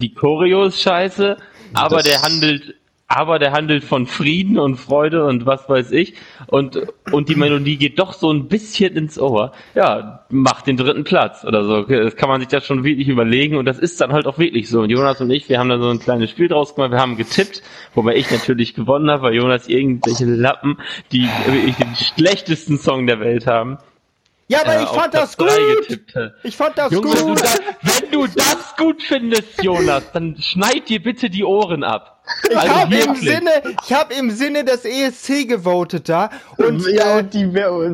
[0.00, 1.36] die Choreo ist scheiße,
[1.74, 2.74] aber das der handelt
[3.14, 6.14] aber der handelt von Frieden und Freude und was weiß ich.
[6.46, 9.52] Und, und die Melodie geht doch so ein bisschen ins Ohr.
[9.74, 11.82] Ja, macht den dritten Platz oder so.
[11.82, 14.70] Das kann man sich das schon wirklich überlegen und das ist dann halt auch wirklich
[14.70, 14.80] so.
[14.80, 17.18] Und Jonas und ich, wir haben da so ein kleines Spiel draus gemacht, wir haben
[17.18, 17.62] getippt,
[17.94, 20.78] wobei ich natürlich gewonnen habe, weil Jonas irgendwelche Lappen,
[21.12, 23.76] die wirklich den schlechtesten Song der Welt haben.
[24.48, 25.48] Ja, aber äh, ich fand das gut.
[26.42, 27.20] Ich fand das Junge, gut.
[27.20, 32.11] Du das, wenn du das gut findest, Jonas, dann schneid dir bitte die Ohren ab.
[32.50, 33.50] Ich also habe im Sinne,
[33.84, 37.50] ich habe im Sinne des ESC gewotet da und ja, äh, die,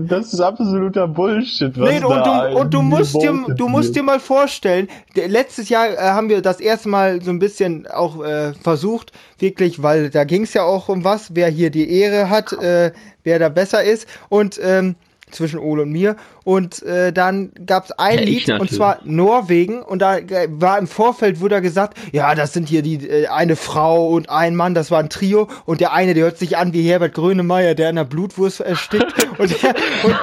[0.06, 1.78] das ist absoluter Bullshit.
[1.78, 5.88] Was nee, und du, und du musst dir, du musst dir mal vorstellen, letztes Jahr
[5.88, 10.24] äh, haben wir das erste Mal so ein bisschen auch äh, versucht, wirklich, weil da
[10.24, 12.92] ging es ja auch um was, wer hier die Ehre hat, äh,
[13.24, 14.96] wer da besser ist und ähm,
[15.30, 16.16] zwischen Ole und mir.
[16.44, 19.82] Und äh, dann gab es ein ja, Lied, und zwar Norwegen.
[19.82, 23.26] Und da äh, war im Vorfeld, wurde da gesagt, ja, das sind hier die äh,
[23.26, 25.48] eine Frau und ein Mann, das war ein Trio.
[25.66, 29.14] Und der eine, der hört sich an wie Herbert Grönemeyer, der in der Blutwurst erstickt.
[29.38, 30.22] und, der, und,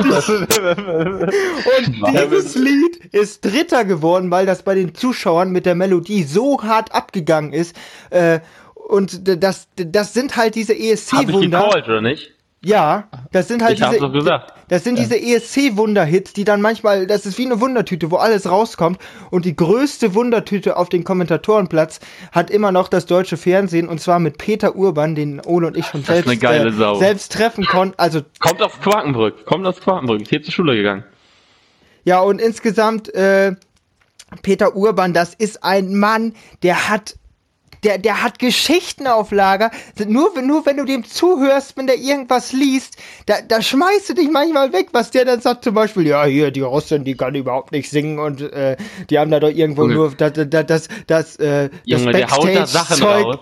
[2.00, 6.64] und dieses Lied ist Dritter geworden, weil das bei den Zuschauern mit der Melodie so
[6.64, 7.76] hart abgegangen ist.
[8.10, 8.40] Äh,
[8.74, 11.60] und das, das sind halt diese ESC-Wunder.
[11.60, 12.35] Hab ich gecallt, oder nicht?
[12.66, 14.52] Ja, das sind halt ich diese, gesagt.
[14.70, 18.98] das sind diese ESC-Wunderhits, die dann manchmal, das ist wie eine Wundertüte, wo alles rauskommt.
[19.30, 22.00] Und die größte Wundertüte auf den Kommentatorenplatz
[22.32, 25.86] hat immer noch das deutsche Fernsehen und zwar mit Peter Urban, den Ole und ich
[25.86, 27.94] schon selbst, äh, selbst treffen konnten.
[27.98, 31.04] Also kommt aus Quakenbrück, kommt aus Quakenbrück, ist hier zur Schule gegangen.
[32.04, 33.56] Ja, und insgesamt äh,
[34.42, 37.16] Peter Urban, das ist ein Mann, der hat
[37.86, 39.72] der, der hat Geschichten auf Lager.
[40.08, 44.30] Nur, nur wenn du dem zuhörst, wenn der irgendwas liest, da, da schmeißt du dich
[44.30, 45.64] manchmal weg, was der dann sagt.
[45.64, 48.76] Zum Beispiel, ja, hier, die Russin, die kann überhaupt nicht singen und äh,
[49.10, 49.94] die haben da doch irgendwo Junge.
[49.94, 53.40] nur das, das, das, das, äh, Junge, das Backstage-Zeug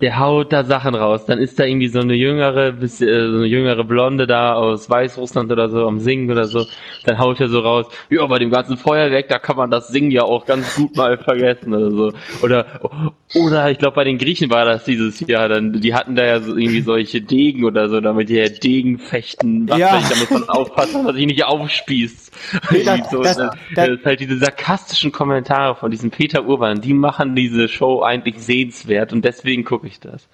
[0.00, 1.26] der haut da Sachen raus.
[1.26, 5.50] Dann ist da irgendwie so eine jüngere, äh, so eine jüngere Blonde da aus Weißrussland
[5.50, 6.66] oder so am Singen oder so.
[7.04, 10.12] Dann haut er so raus, ja, bei dem ganzen Feuerwerk, da kann man das Singen
[10.12, 12.12] ja auch ganz gut mal vergessen oder so.
[12.42, 12.66] Oder,
[13.34, 16.40] oder ich glaube bei den Griechen war das dieses Jahr, dann, die hatten da ja
[16.40, 19.68] so irgendwie solche Degen oder so, damit die ja Degen fechten.
[19.68, 20.00] Was ja.
[20.00, 22.32] da muss man aufpassen, dass man sich nicht aufspießt.
[22.84, 26.94] Das, so, das, das, das, ist halt diese sarkastischen Kommentare von diesem Peter Urban, die
[26.94, 30.28] machen diese Show eigentlich sehenswert und deswegen gucke ich das.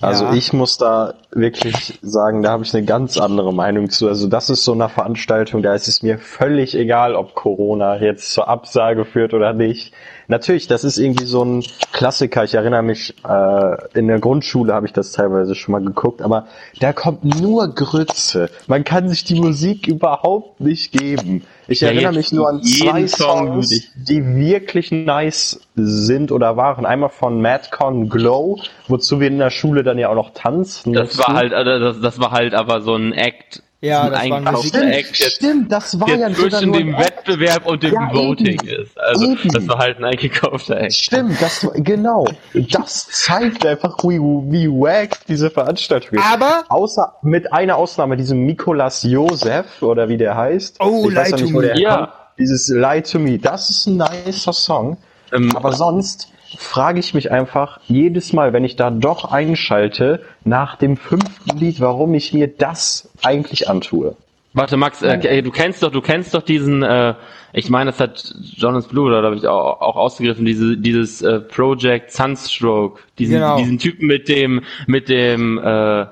[0.00, 0.34] Also ja.
[0.34, 4.08] ich muss da wirklich sagen, da habe ich eine ganz andere Meinung zu.
[4.08, 8.32] Also das ist so eine Veranstaltung, da ist es mir völlig egal, ob Corona jetzt
[8.32, 9.92] zur Absage führt oder nicht.
[10.30, 12.44] Natürlich, das ist irgendwie so ein Klassiker.
[12.44, 16.46] Ich erinnere mich, äh, in der Grundschule habe ich das teilweise schon mal geguckt, aber
[16.80, 18.50] da kommt nur Grütze.
[18.66, 21.44] Man kann sich die Musik überhaupt nicht geben.
[21.66, 26.84] Ich ja, erinnere mich nur an zwei Songs, die wirklich nice sind oder waren.
[26.84, 30.92] Einmal von Madcon Glow, wozu wir in der Schule dann ja auch noch tanzen.
[30.92, 34.46] Das war halt, also das, das war halt aber so ein Act ja, das war
[34.46, 38.82] ein stimmt, jetzt, stimmt, das war ja zwischen dem Wettbewerb und dem ja, Voting eben,
[38.82, 38.98] ist.
[38.98, 39.50] Also eben.
[39.52, 40.94] das war halt ein eingekaufter Act.
[40.94, 42.26] Stimmt, das genau.
[42.54, 46.24] Das zeigt einfach, wie, wie wack diese Veranstaltung ist.
[46.24, 50.78] Aber außer mit einer Ausnahme, diesem Mikolas Josef oder wie der heißt.
[50.80, 51.80] Oh, Lie to Me.
[51.80, 52.12] Ja.
[52.36, 54.96] Dieses Lie to Me, das ist ein nicer Song.
[55.32, 60.76] Ähm, aber sonst frage ich mich einfach jedes Mal, wenn ich da doch einschalte, nach
[60.76, 64.16] dem fünften Lied, warum ich mir das eigentlich antue.
[64.54, 67.14] Warte, Max, äh, du kennst doch, du kennst doch diesen, äh,
[67.52, 71.40] ich meine, das hat Jonas Blue, oder habe ich auch, auch ausgegriffen, diese, dieses äh,
[71.40, 73.58] Project Sunstroke, diesen, genau.
[73.58, 75.62] diesen Typen mit dem, mit dem äh,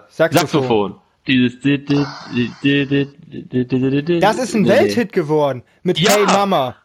[0.09, 0.31] Saxophon.
[0.31, 0.95] Saxophon.
[1.27, 1.59] Dieses
[4.21, 6.13] Das ist ein Welthit geworden mit ja.
[6.13, 6.77] Hey Mama.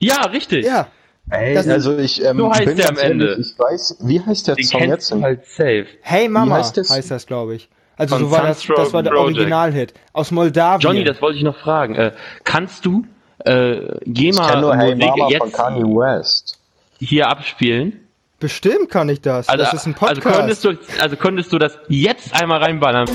[0.00, 0.64] Ja, richtig.
[0.64, 0.88] Ja.
[1.32, 3.30] Ey, das also ich ähm, so heißt bin der am Ende.
[3.30, 5.10] Ehrlich, ich weiß, wie heißt der Den Song jetzt?
[5.12, 5.86] Halt safe.
[6.02, 7.70] Hey Mama heißt, heißt, das, glaube ich.
[7.96, 10.80] Also so war das, das war der Originalhit aus Moldawien.
[10.80, 11.94] Johnny, das wollte ich noch fragen.
[11.94, 12.12] Äh,
[12.44, 13.06] kannst du
[13.44, 16.58] äh, GEMA ich nur hey Mama jetzt von Kanye West
[16.98, 18.00] hier abspielen?
[18.38, 19.48] Bestimmt kann ich das.
[19.48, 20.26] Also, das ist ein Podcast.
[20.26, 23.08] Also könntest du, also könntest du das jetzt einmal reinballern?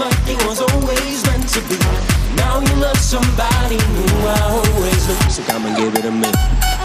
[2.36, 6.77] Now you love somebody who I always knew, so come and give it a minute.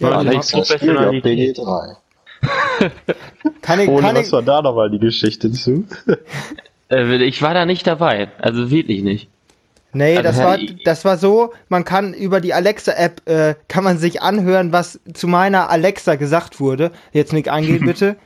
[0.00, 1.56] Ja, Alex Professionalität.
[1.58, 1.96] BG3.
[3.62, 5.84] kann ich, Ohne, kann was ich, war da nochmal die Geschichte zu?
[6.90, 9.28] Äh, ich war da nicht dabei, also wirklich nicht.
[9.92, 13.98] Nee, also, das war, das war so, man kann über die Alexa-App, äh, kann man
[13.98, 16.92] sich anhören, was zu meiner Alexa gesagt wurde.
[17.12, 18.16] Jetzt nicht eingehen, bitte.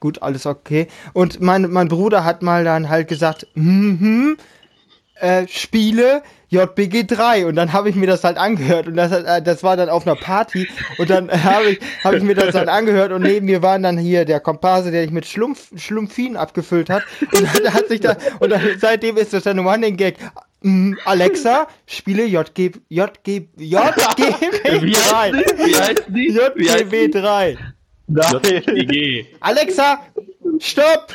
[0.00, 0.88] Gut, alles okay.
[1.14, 4.36] Und mein, mein Bruder hat mal dann halt gesagt, hm, hm,
[5.16, 6.22] äh, Spiele
[6.54, 9.76] JBG 3 und dann habe ich mir das halt angehört und das, äh, das war
[9.76, 13.22] dann auf einer Party und dann habe ich, hab ich mir das halt angehört und
[13.22, 17.42] neben mir waren dann hier der Komparse, der sich mit Schlumpf, Schlumpfin abgefüllt hat und
[17.42, 20.16] dann hat sich da und dann, seitdem ist das dann nur Running Gag.
[20.62, 23.82] Mm, Alexa, spiele JG, JG, JGB 3.
[24.80, 24.96] Wie
[25.76, 26.28] heißt die?
[26.28, 27.58] JGB 3.
[28.06, 29.26] Nein.
[29.40, 30.00] Alexa,
[30.58, 31.14] stopp!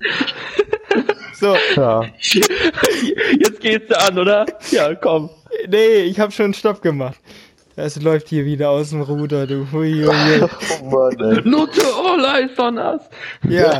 [1.34, 1.56] So.
[1.74, 2.02] Ja.
[2.20, 4.46] Jetzt gehst du an, oder?
[4.70, 5.28] Ja, komm.
[5.68, 7.18] Nee, ich hab schon Stopp gemacht.
[7.76, 9.66] Es läuft hier wieder aus dem Ruder, du.
[9.72, 10.48] Hui, hui.
[10.80, 13.02] Oh Mann, Nutze all eyes on us.
[13.48, 13.78] Ja.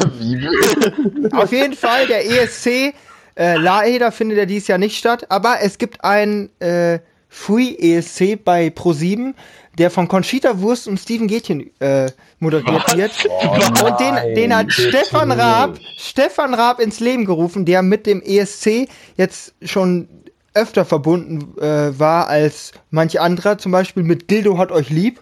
[1.32, 2.92] Auf jeden Fall, der ESC,
[3.36, 6.98] äh, leider findet er dieses Jahr nicht statt, aber es gibt ein äh,
[7.28, 9.34] Free ESC bei Pro7
[9.78, 13.12] der von Conchita Wurst und Steven Gätchen äh, moderiert wird.
[13.28, 18.22] Oh, und den, den hat Stefan Raab, Stefan Raab ins Leben gerufen, der mit dem
[18.22, 20.08] ESC jetzt schon
[20.54, 25.20] öfter verbunden äh, war als manche anderer, zum Beispiel mit Dildo hat euch lieb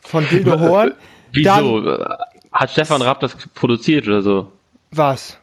[0.00, 0.94] von Dildo Horn.
[1.32, 1.80] Wieso?
[1.80, 2.06] Dann,
[2.52, 4.52] hat Stefan Raab das produziert oder so?
[4.92, 5.38] Was?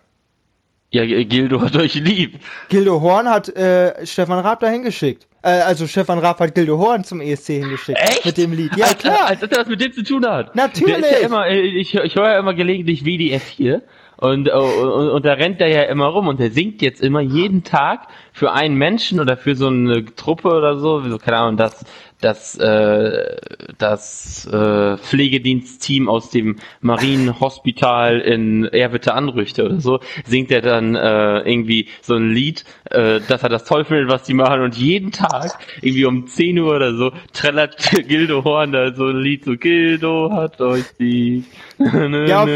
[0.94, 2.40] Ja, Gildo hat euch lieb.
[2.68, 5.26] Gildo Horn hat äh, Stefan Raab da hingeschickt.
[5.42, 7.98] Äh, also Stefan Raab hat Gildo Horn zum ESC hingeschickt.
[7.98, 8.26] Echt?
[8.26, 8.76] Mit dem Lied.
[8.76, 9.26] Ja, als, klar.
[9.28, 10.54] Als, als er das mit dem zu tun hat.
[10.54, 11.00] Natürlich.
[11.00, 13.84] Ja immer, äh, ich, ich höre ja immer gelegentlich WDF hier.
[14.18, 17.22] Und, und, und, und da rennt er ja immer rum und er singt jetzt immer
[17.22, 21.84] jeden Tag für einen Menschen oder für so eine Truppe oder so, keine Ahnung, das,
[22.22, 23.38] das, äh,
[23.78, 31.40] das äh, Pflegedienstteam aus dem Marienhospital in Erwitte Anrüchte oder so, singt er dann äh,
[31.40, 35.12] irgendwie so ein Lied, äh, dass er das toll findet, was die machen und jeden
[35.12, 39.58] Tag, irgendwie um 10 Uhr oder so, trällert Gildo Horn da so ein Lied, so
[39.58, 41.44] Gildo hat euch die.
[42.28, 42.50] ja, auf,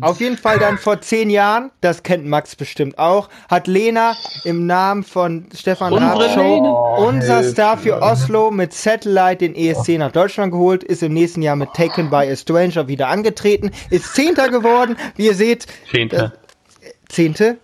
[0.00, 4.66] auf jeden Fall dann vor zehn Jahren, das kennt Max bestimmt auch, hat Lena im
[4.66, 10.52] Namen von Stefan Raab Show unser Star für Oslo mit Satellite den ESC nach Deutschland
[10.52, 14.96] geholt, ist im nächsten Jahr mit Taken by a Stranger wieder angetreten, ist Zehnter geworden.
[15.16, 15.66] Wie ihr seht.
[15.90, 16.32] Zehnter.
[16.80, 17.58] Äh, Zehnte?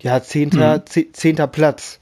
[0.00, 1.12] Ja, Zehnter, mhm.
[1.12, 1.98] Zehnter Platz.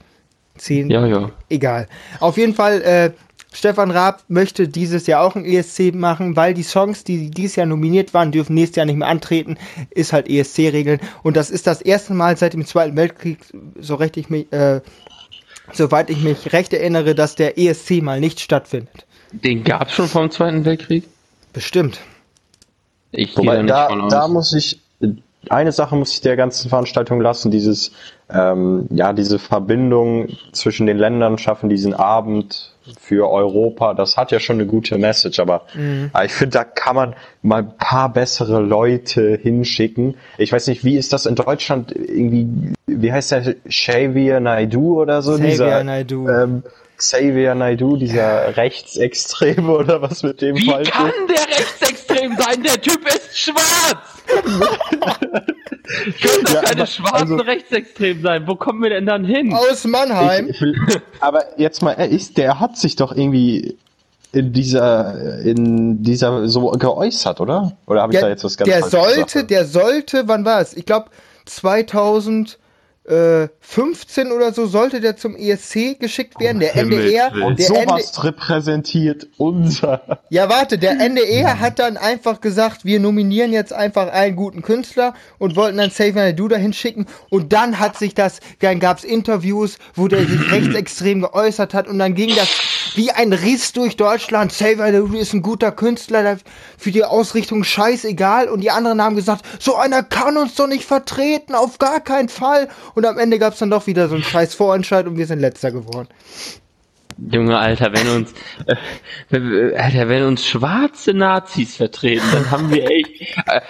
[0.57, 0.89] Zehn.
[0.89, 1.31] Ja, ja.
[1.49, 1.87] Egal.
[2.19, 3.11] Auf jeden Fall, äh,
[3.53, 7.65] Stefan Raab möchte dieses Jahr auch ein ESC machen, weil die Songs, die dieses Jahr
[7.65, 9.57] nominiert waren, dürfen nächstes Jahr nicht mehr antreten,
[9.89, 10.99] ist halt ESC-Regeln.
[11.23, 13.39] Und das ist das erste Mal seit dem Zweiten Weltkrieg,
[13.79, 14.81] so recht ich mich, äh,
[15.71, 19.05] soweit ich mich recht erinnere, dass der ESC mal nicht stattfindet.
[19.31, 21.05] Den gab es schon vom Zweiten Weltkrieg?
[21.53, 21.99] Bestimmt.
[23.11, 24.81] Ich Wobei, da, da, da muss ich,
[25.49, 27.91] eine Sache muss ich der ganzen Veranstaltung lassen, dieses,
[28.29, 34.39] ähm, ja, diese Verbindung zwischen den Ländern schaffen, diesen Abend für Europa, das hat ja
[34.39, 36.11] schon eine gute Message, aber mhm.
[36.23, 40.15] ich finde, da kann man mal ein paar bessere Leute hinschicken.
[40.37, 45.21] Ich weiß nicht, wie ist das in Deutschland irgendwie, wie heißt der, Xavier Naidu oder
[45.21, 45.33] so?
[45.33, 46.27] Xavier dieser, Naidu.
[46.27, 46.63] Ähm,
[46.97, 51.15] Xavier Naidu, dieser Rechtsextreme oder was mit dem Wie Fall kann ist?
[51.29, 52.63] der rechtsextrem sein?
[52.63, 54.16] Der Typ ist schwarz!
[56.21, 58.47] Können doch ja, keine aber, schwarzen also, Rechtsextremen sein.
[58.47, 59.53] Wo kommen wir denn dann hin?
[59.53, 60.49] Aus Mannheim.
[60.49, 60.75] Ich, ich
[61.19, 63.77] aber jetzt mal, er ist, der hat sich doch irgendwie
[64.33, 67.77] in dieser, in dieser so geäußert, oder?
[67.85, 69.51] Oder habe ich ja, da jetzt was ganz Der sollte, gesagt?
[69.51, 70.75] der sollte, wann war es?
[70.75, 71.09] Ich glaube
[71.45, 72.59] 2000
[73.07, 76.59] 15 oder so sollte der zum ESC geschickt werden.
[76.59, 77.31] Der NDR.
[77.45, 80.19] Und der sowas ND repräsentiert unser.
[80.29, 85.13] Ja, warte, der NDR hat dann einfach gesagt, wir nominieren jetzt einfach einen guten Künstler
[85.37, 87.05] und wollten dann Save Naidu dahin schicken.
[87.29, 91.99] Und dann hat sich das, dann gab's Interviews, wo der sich rechtsextrem geäußert hat und
[91.99, 92.49] dann ging das
[92.95, 94.51] wie ein Riss durch Deutschland.
[94.51, 96.37] Save Naidu ist ein guter Künstler,
[96.77, 98.49] für die Ausrichtung scheißegal.
[98.49, 102.29] Und die anderen haben gesagt, so einer kann uns doch nicht vertreten, auf gar keinen
[102.29, 102.69] Fall.
[102.95, 105.39] Und am Ende gab es dann doch wieder so einen scheiß Vorentscheid und wir sind
[105.39, 106.07] letzter geworden.
[107.17, 108.33] Junge, Alter, wenn uns,
[108.67, 113.61] äh, Alter, wenn uns schwarze Nazis vertreten, dann haben wir echt, äh,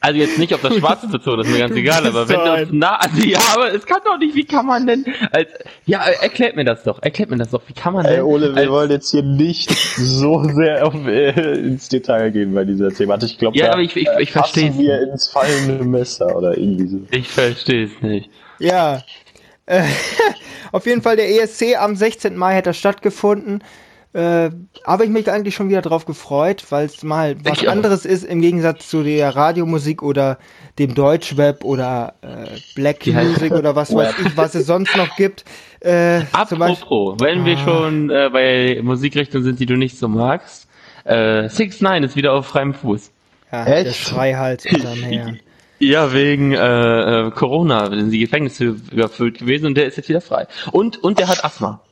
[0.00, 2.68] also jetzt nicht auf das Schwarze bezogen, das ist mir ganz egal, aber wenn das
[2.70, 5.48] na, also ja, aber es kann doch nicht, wie kann man denn, als,
[5.86, 8.14] ja, erklärt mir das doch, erklärt mir das doch, wie kann man denn.
[8.14, 12.54] Ey, Ole, wir als, wollen jetzt hier nicht so sehr auf, äh, ins Detail gehen
[12.54, 13.30] bei dieser Thematik.
[13.30, 17.00] Ich glaube, ja, aber ich, ich, ich verstehe wir ins fallende Messer oder irgendwie so.
[17.10, 18.30] Ich verstehe es nicht.
[18.58, 19.02] Ja.
[19.66, 19.82] Äh,
[20.72, 22.36] auf jeden Fall der ESC am 16.
[22.36, 23.62] Mai hat er stattgefunden.
[24.16, 24.50] Äh,
[24.86, 28.10] habe ich mich eigentlich schon wieder drauf gefreut, weil es mal was ich anderes auch.
[28.10, 30.38] ist im Gegensatz zu der Radiomusik oder
[30.78, 35.16] dem Deutschweb oder äh, Black Die Music oder was weiß ich, was es sonst noch
[35.16, 35.44] gibt.
[35.80, 37.64] Äh, Apropos, wenn wir ah.
[37.64, 40.66] schon äh, bei Musikrichtungen sind, die du nicht so magst,
[41.04, 43.12] äh, Six Nine ist wieder auf freiem Fuß.
[43.52, 43.86] Ja, Echt?
[43.86, 45.40] der Schreihals unterm Herrn.
[45.78, 46.56] Ja, wegen äh,
[47.26, 50.46] äh, Corona sind die Gefängnisse überfüllt gewesen und der ist jetzt wieder frei.
[50.72, 51.82] Und und der hat Asthma.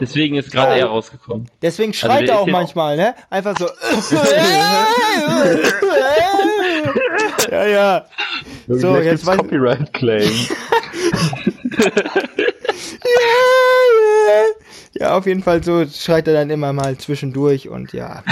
[0.00, 0.76] Deswegen ist gerade oh.
[0.76, 1.50] er rausgekommen.
[1.62, 3.14] Deswegen also schreit also er auch manchmal, ne?
[3.30, 3.66] Einfach so.
[7.50, 8.06] ja, ja.
[8.68, 10.30] So, jetzt weiß Copyright Claim.
[14.94, 18.24] ja, auf jeden Fall so schreit er dann immer mal zwischendurch und ja.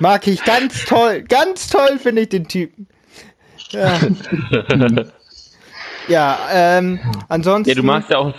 [0.00, 1.22] Mag ich ganz toll.
[1.22, 2.86] Ganz toll finde ich den Typen.
[3.70, 4.00] Ja.
[6.08, 7.70] Ja, ähm, ansonsten.
[7.70, 8.32] Ja, du magst ja auch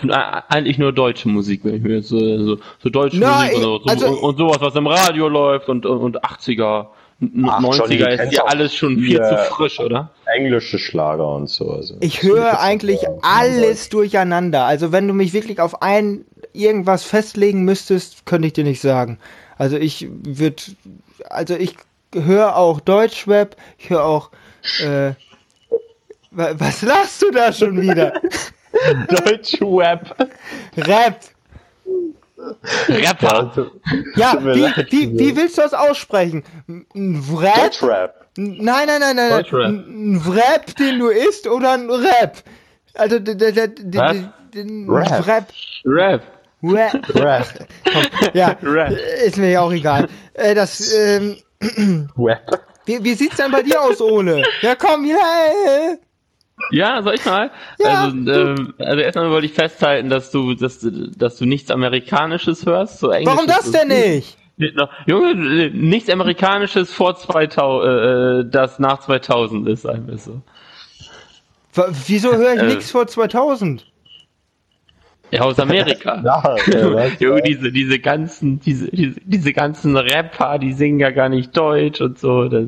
[0.49, 3.63] eigentlich nur deutsche Musik, wenn ich mir jetzt so, so, so deutsche Nein, Musik und,
[3.63, 6.87] so, also, und, und sowas, was im Radio läuft und, und 80er.
[7.45, 10.09] Ach, 90er Johnny, ist ja alles schon viel zu frisch, oder?
[10.25, 11.71] Englische Schlager und so.
[11.71, 14.65] Also ich höre eigentlich alles durcheinander.
[14.65, 19.19] Also wenn du mich wirklich auf ein irgendwas festlegen müsstest, könnte ich dir nicht sagen.
[19.57, 20.61] Also ich würde,
[21.29, 21.77] also ich
[22.13, 24.29] höre auch Deutschrap, ich höre auch
[24.81, 25.13] äh,
[26.33, 28.13] was lachst du da schon wieder?
[29.07, 30.15] Deutsch Web.
[30.77, 31.19] Rap.
[32.89, 33.71] Rapper.
[34.15, 36.43] Ja, wie, wie, wie willst du das aussprechen?
[36.95, 37.55] Rap?
[37.55, 38.27] Deutsch Rap.
[38.35, 39.45] Nein, nein, nein, nein.
[39.51, 42.43] Ein Rap, den du isst oder ein Rap?
[42.95, 44.33] Also, der, der, der, der,
[44.87, 45.27] Rap.
[45.27, 45.47] Rap.
[45.85, 46.21] Rap.
[46.63, 47.15] Rap.
[47.15, 47.67] Rap.
[48.33, 48.91] Ja, Rap.
[49.25, 50.07] ist mir ja auch egal.
[50.33, 51.37] Äh, das, ähm,
[52.17, 52.61] Rap.
[52.85, 54.43] Wie, wie sieht's denn bei dir aus, Ole?
[54.61, 55.97] Ja, komm, yeah.
[56.71, 57.51] Ja, soll ich mal?
[57.79, 60.85] Ja, also, ähm, also erstmal wollte ich festhalten, dass du, dass,
[61.17, 62.99] dass du nichts Amerikanisches hörst.
[62.99, 64.37] So Englisch Warum das denn nicht?
[65.07, 70.41] Junge, nichts Amerikanisches vor 2000, äh, das nach 2000 ist, einfach so.
[72.05, 73.85] Wieso höre ich äh, nichts vor 2000?
[75.31, 76.21] Ja, aus Amerika.
[76.23, 81.29] ja, ja, jo, diese, diese ganzen, diese, diese, diese ganzen Rapper, die singen ja gar
[81.29, 82.47] nicht Deutsch und so.
[82.47, 82.67] Das,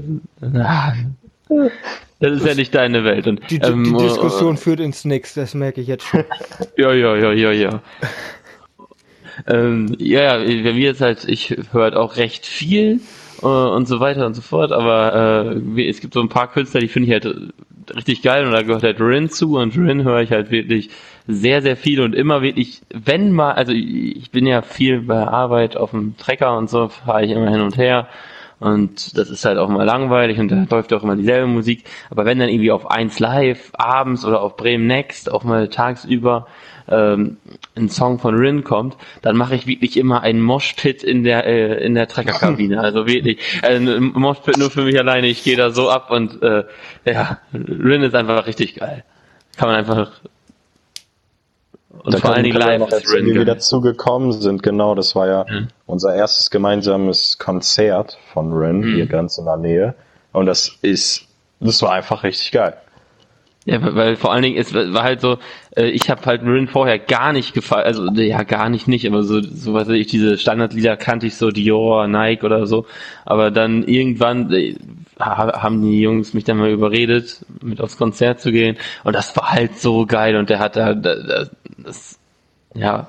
[2.20, 3.28] das ist ja nicht deine Welt.
[3.28, 6.24] Und, die, ähm, die Diskussion äh, führt ins Nix, das merke ich jetzt schon.
[6.78, 7.82] ja, ja, ja, ja, ja.
[9.48, 13.02] ähm, ja, bei mir ist halt, ich höre halt auch recht viel
[13.42, 16.80] äh, und so weiter und so fort, aber äh, es gibt so ein paar Künstler,
[16.80, 17.54] die finde ich halt
[17.96, 20.90] richtig geil und da gehört halt Rin zu und Rin höre ich halt wirklich
[21.28, 25.76] sehr, sehr viel und immer wirklich, wenn mal, also ich bin ja viel bei Arbeit
[25.76, 28.08] auf dem Trecker und so, fahre ich immer hin und her
[28.60, 32.26] und das ist halt auch mal langweilig und da läuft auch immer dieselbe Musik, aber
[32.26, 36.48] wenn dann irgendwie auf 1 Live abends oder auf Bremen Next auch mal tagsüber
[36.88, 37.38] ähm,
[37.76, 41.84] ein Song von Rin kommt, dann mache ich wirklich immer einen Moshpit in der äh,
[41.84, 42.80] in der Treckerkabine.
[42.80, 45.28] Also wirklich äh, ein Moshpit nur für mich alleine.
[45.28, 46.64] Ich gehe da so ab und äh,
[47.06, 49.04] ja, Rin ist einfach richtig geil.
[49.58, 50.12] Kann man einfach
[52.04, 54.64] und da vor allen Dingen live noch erzählen, wie wir dazu gekommen sind.
[54.64, 55.68] Genau, das war ja mhm.
[55.86, 58.96] unser erstes gemeinsames Konzert von Rin mhm.
[58.96, 59.96] hier ganz in der Nähe.
[60.32, 61.28] Und das ist,
[61.60, 62.76] das war einfach richtig geil.
[63.68, 65.40] Ja, weil vor allen Dingen, es war halt so,
[65.76, 69.24] äh, ich habe halt Marin vorher gar nicht gefallen, also ja gar nicht nicht, aber
[69.24, 72.86] so, so was weiß ich, diese Standardlieder kannte ich so, Dior, Nike oder so,
[73.26, 74.76] aber dann irgendwann äh,
[75.20, 79.54] haben die Jungs mich dann mal überredet, mit aufs Konzert zu gehen und das war
[79.54, 82.20] halt so geil und der hat da, das, das
[82.76, 83.08] ja,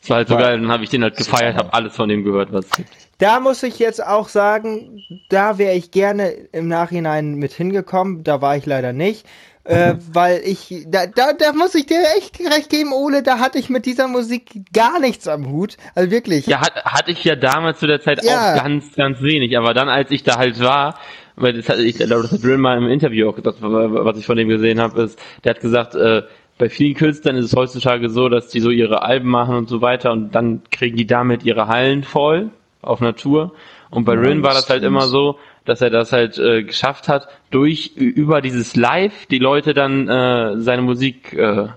[0.00, 2.08] das war halt so war, geil, dann habe ich den halt gefeiert, habe alles von
[2.08, 2.90] dem gehört, was es gibt.
[3.18, 8.42] Da muss ich jetzt auch sagen, da wäre ich gerne im Nachhinein mit hingekommen, da
[8.42, 9.24] war ich leider nicht
[9.66, 13.58] äh, weil ich, da, da, da muss ich dir echt recht geben, Ole, da hatte
[13.58, 15.76] ich mit dieser Musik gar nichts am Hut.
[15.94, 16.46] Also wirklich.
[16.46, 18.54] Ja, hat, hatte ich ja damals zu der Zeit ja.
[18.54, 19.56] auch ganz, ganz wenig.
[19.58, 20.98] Aber dann, als ich da halt war,
[21.36, 24.26] weil das hat, ich glaube, das hat Drill mal im Interview auch gesagt, was ich
[24.26, 26.22] von dem gesehen habe, ist, der hat gesagt, äh,
[26.58, 29.82] bei vielen Künstlern ist es heutzutage so, dass die so ihre Alben machen und so
[29.82, 32.50] weiter und dann kriegen die damit ihre Hallen voll
[32.82, 33.52] auf Natur.
[33.90, 37.08] Und bei ja, Rin war das halt immer so, dass er das halt äh, geschafft
[37.08, 41.68] hat, durch über dieses Live die Leute dann äh, seine Musik äh,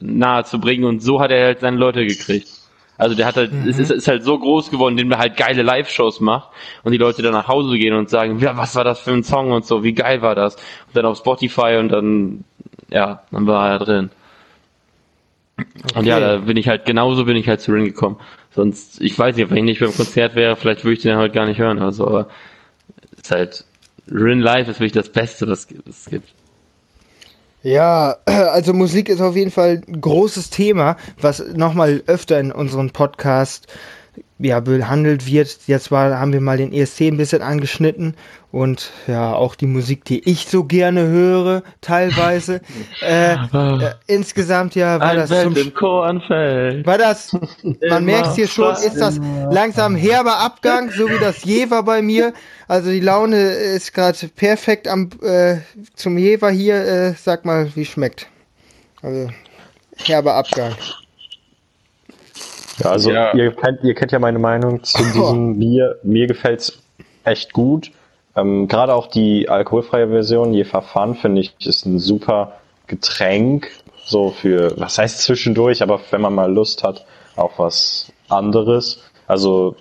[0.00, 2.48] nahe zu bringen und so hat er halt seine Leute gekriegt.
[2.98, 3.68] Also der hat halt, mhm.
[3.68, 6.50] es ist, ist halt so groß geworden, indem er halt geile Live-Shows macht
[6.82, 9.22] und die Leute dann nach Hause gehen und sagen, ja, was war das für ein
[9.22, 10.56] Song und so, wie geil war das?
[10.56, 12.44] Und dann auf Spotify und dann,
[12.88, 14.10] ja, dann war er drin.
[15.58, 15.98] Okay.
[15.98, 18.18] Und ja, da bin ich halt, genauso bin ich halt zu Ring gekommen.
[18.54, 21.32] Sonst, ich weiß nicht, wenn ich nicht beim Konzert wäre, vielleicht würde ich den halt
[21.32, 22.28] gar nicht hören, also, aber
[23.16, 23.64] ist halt,
[24.10, 26.28] Rin Live ist wirklich das Beste, was es gibt.
[27.62, 32.90] Ja, also Musik ist auf jeden Fall ein großes Thema, was nochmal öfter in unserem
[32.90, 33.66] Podcast
[34.38, 35.58] ja, behandelt wird.
[35.66, 38.14] Jetzt war, haben wir mal den ESC ein bisschen angeschnitten
[38.52, 42.60] und ja, auch die Musik, die ich so gerne höre, teilweise.
[43.00, 46.86] äh, äh, insgesamt ja war ein das zum im Kornfeld.
[46.86, 47.36] War das,
[47.88, 49.18] man merkt hier schon, ist das
[49.50, 52.34] langsam herber Abgang, so wie das Jever bei mir.
[52.68, 55.56] Also die Laune ist gerade perfekt am äh,
[55.94, 56.76] zum Jever hier.
[56.76, 58.26] Äh, sag mal, wie schmeckt.
[59.02, 59.30] Also
[60.04, 60.74] herber Abgang.
[62.78, 63.34] Ja, also ja.
[63.34, 65.98] Ihr, kennt, ihr kennt ja meine Meinung zu diesem Bier.
[66.02, 66.82] Mir gefällt's
[67.24, 67.90] echt gut.
[68.34, 72.52] Ähm, Gerade auch die alkoholfreie Version, je Verfahren, finde ich, ist ein super
[72.86, 73.70] Getränk.
[74.04, 77.04] So für, was heißt zwischendurch, aber wenn man mal Lust hat,
[77.34, 79.02] auch was anderes.
[79.26, 79.74] Also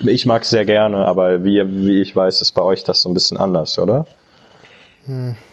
[0.00, 3.08] ich mag es sehr gerne, aber wie, wie ich weiß, ist bei euch das so
[3.08, 4.06] ein bisschen anders, oder?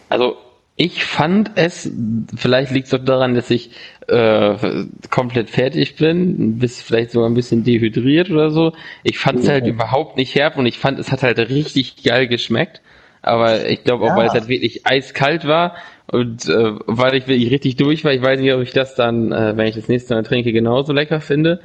[0.10, 0.38] Also
[0.76, 1.90] ich fand es,
[2.36, 3.72] vielleicht liegt es auch daran, dass ich
[4.12, 8.74] äh, komplett fertig bin, bis vielleicht sogar ein bisschen dehydriert oder so.
[9.04, 12.28] Ich fand es halt überhaupt nicht herb und ich fand, es hat halt richtig geil
[12.28, 12.82] geschmeckt.
[13.22, 14.16] Aber ich glaube auch, ja.
[14.18, 15.76] weil es halt wirklich eiskalt war
[16.12, 19.32] und äh, weil ich wirklich richtig durch war, ich weiß nicht, ob ich das dann,
[19.32, 21.62] äh, wenn ich das nächste Mal trinke, genauso lecker finde.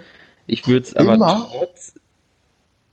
[0.46, 1.94] Ich würde es aber immer, trotz...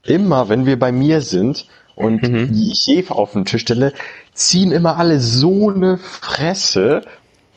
[0.04, 2.50] Immer, wenn wir bei mir sind und mhm.
[2.52, 3.92] ich Hefe auf den Tisch stelle,
[4.32, 7.02] ziehen immer alle so eine Fresse,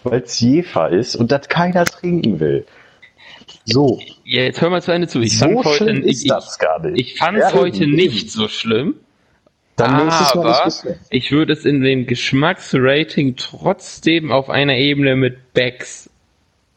[0.03, 2.65] weil es Jefer ist und das keiner trinken will.
[3.65, 3.99] So.
[4.23, 5.19] Ja, jetzt hör mal zu Ende zu.
[5.19, 6.31] Ich so fand heute, ich, ich,
[6.95, 8.95] ich fand es heute nicht so schlimm.
[9.75, 10.71] Dann Aber
[11.11, 16.09] ich würde es in dem Geschmacksrating trotzdem auf einer Ebene mit Becks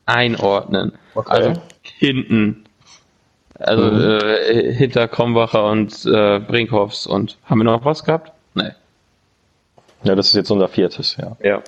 [0.04, 0.92] einordnen.
[1.14, 1.30] Okay.
[1.30, 2.64] Also hinten.
[3.58, 4.00] Also mhm.
[4.00, 8.32] äh, hinter Krombacher und äh, Brinkhoffs und haben wir noch was gehabt?
[8.54, 8.70] Nee.
[10.02, 11.36] Ja, das ist jetzt unser viertes, ja.
[11.42, 11.62] Ja.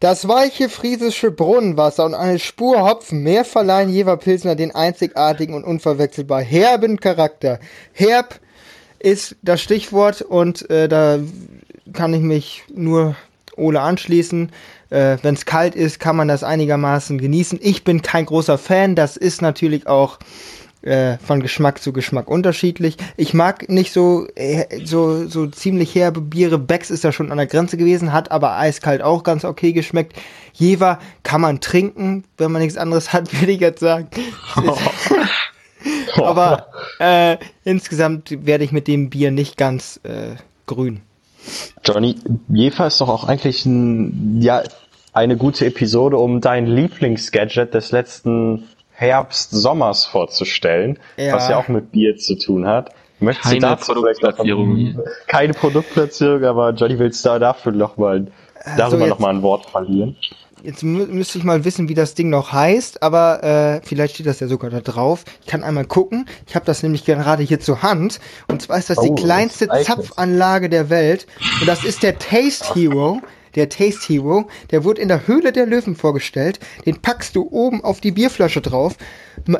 [0.00, 5.64] Das weiche friesische Brunnenwasser und eine Spur Hopfen mehr verleihen Jever Pilsner den einzigartigen und
[5.64, 7.58] unverwechselbar herben Charakter.
[7.92, 8.38] Herb
[9.00, 11.18] ist das Stichwort und äh, da
[11.92, 13.16] kann ich mich nur
[13.56, 14.52] Ole anschließen.
[14.90, 17.58] Äh, Wenn es kalt ist, kann man das einigermaßen genießen.
[17.60, 18.94] Ich bin kein großer Fan.
[18.94, 20.20] Das ist natürlich auch
[20.88, 22.96] äh, von Geschmack zu Geschmack unterschiedlich.
[23.16, 26.58] Ich mag nicht so, äh, so, so ziemlich herbe Biere.
[26.58, 30.14] Becks ist ja schon an der Grenze gewesen, hat aber eiskalt auch ganz okay geschmeckt.
[30.54, 34.08] Jever kann man trinken, wenn man nichts anderes hat, würde ich jetzt sagen.
[36.16, 36.66] aber
[36.98, 40.36] äh, insgesamt werde ich mit dem Bier nicht ganz äh,
[40.66, 41.02] grün.
[41.84, 42.16] Johnny,
[42.48, 44.62] Jever ist doch auch eigentlich ein, ja,
[45.12, 48.64] eine gute Episode, um dein Lieblingsgadget des letzten
[48.98, 51.32] Herbst, Sommers vorzustellen, ja.
[51.32, 52.90] was ja auch mit Bier zu tun hat.
[53.20, 54.98] Möchtest keine du Produktplatzierung.
[55.28, 58.26] Keine Produktplatzierung, aber Johnny, willst du dafür nochmal,
[58.76, 60.16] darüber also nochmal ein Wort verlieren?
[60.64, 64.26] Jetzt mü müsste ich mal wissen, wie das Ding noch heißt, aber äh, vielleicht steht
[64.26, 65.24] das ja sogar da drauf.
[65.42, 66.26] Ich kann einmal gucken.
[66.48, 68.18] Ich habe das nämlich gerade hier zur Hand.
[68.48, 71.28] Und zwar ist das oh, die kleinste das Zapfanlage der Welt.
[71.60, 73.20] Und das ist der Taste Hero
[73.58, 76.58] der Taste Hero, der wurde in der Höhle der Löwen vorgestellt.
[76.86, 78.96] Den packst du oben auf die Bierflasche drauf.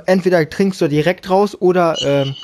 [0.07, 2.34] Entweder trinkst du direkt raus oder ähm,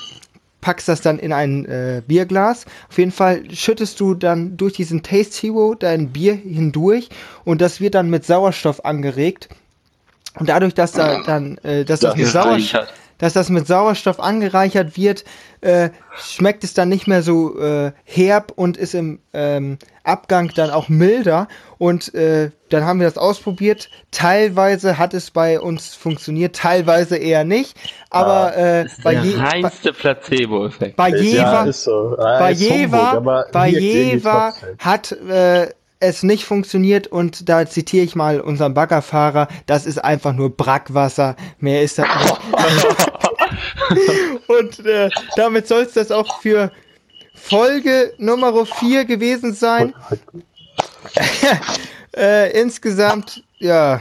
[0.61, 2.65] packst das dann in ein äh, Bierglas.
[2.89, 7.09] Auf jeden Fall schüttest du dann durch diesen Taste Hero dein Bier hindurch
[7.45, 9.49] und das wird dann mit Sauerstoff angeregt.
[10.39, 12.89] Und dadurch, dass da dann, äh, dass das, das mit Sauerstoff,
[13.25, 15.25] dass das mit Sauerstoff angereichert wird,
[15.63, 20.69] äh, schmeckt es dann nicht mehr so äh, herb und ist im ähm, Abgang dann
[20.69, 21.49] auch milder.
[21.79, 23.89] Und äh, dann haben wir das ausprobiert.
[24.11, 27.79] Teilweise hat es bei uns funktioniert, teilweise eher nicht.
[28.11, 30.97] Aber ah, äh, bei der reinste Placebo-Effekt.
[30.97, 32.19] Bei Jeva, ja, so.
[32.19, 35.69] ah, bei Jeva, bei Jeva hat äh,
[36.05, 41.37] es nicht funktioniert und da zitiere ich mal unseren Baggerfahrer, das ist einfach nur Brackwasser,
[41.59, 42.39] mehr ist das nicht.
[44.49, 46.71] und äh, damit soll es das auch für
[47.35, 49.95] Folge Nummer 4 gewesen sein.
[52.17, 54.01] äh, insgesamt, ja,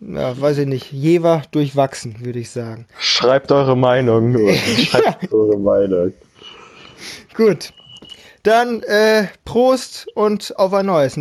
[0.00, 2.86] ja, weiß ich nicht, Jever durchwachsen, würde ich sagen.
[2.98, 4.52] Schreibt eure Meinung nur.
[4.54, 6.12] Schreibt eure Meinung.
[7.34, 7.72] Gut.
[8.46, 11.20] Dann äh, Prost und auf ein neues.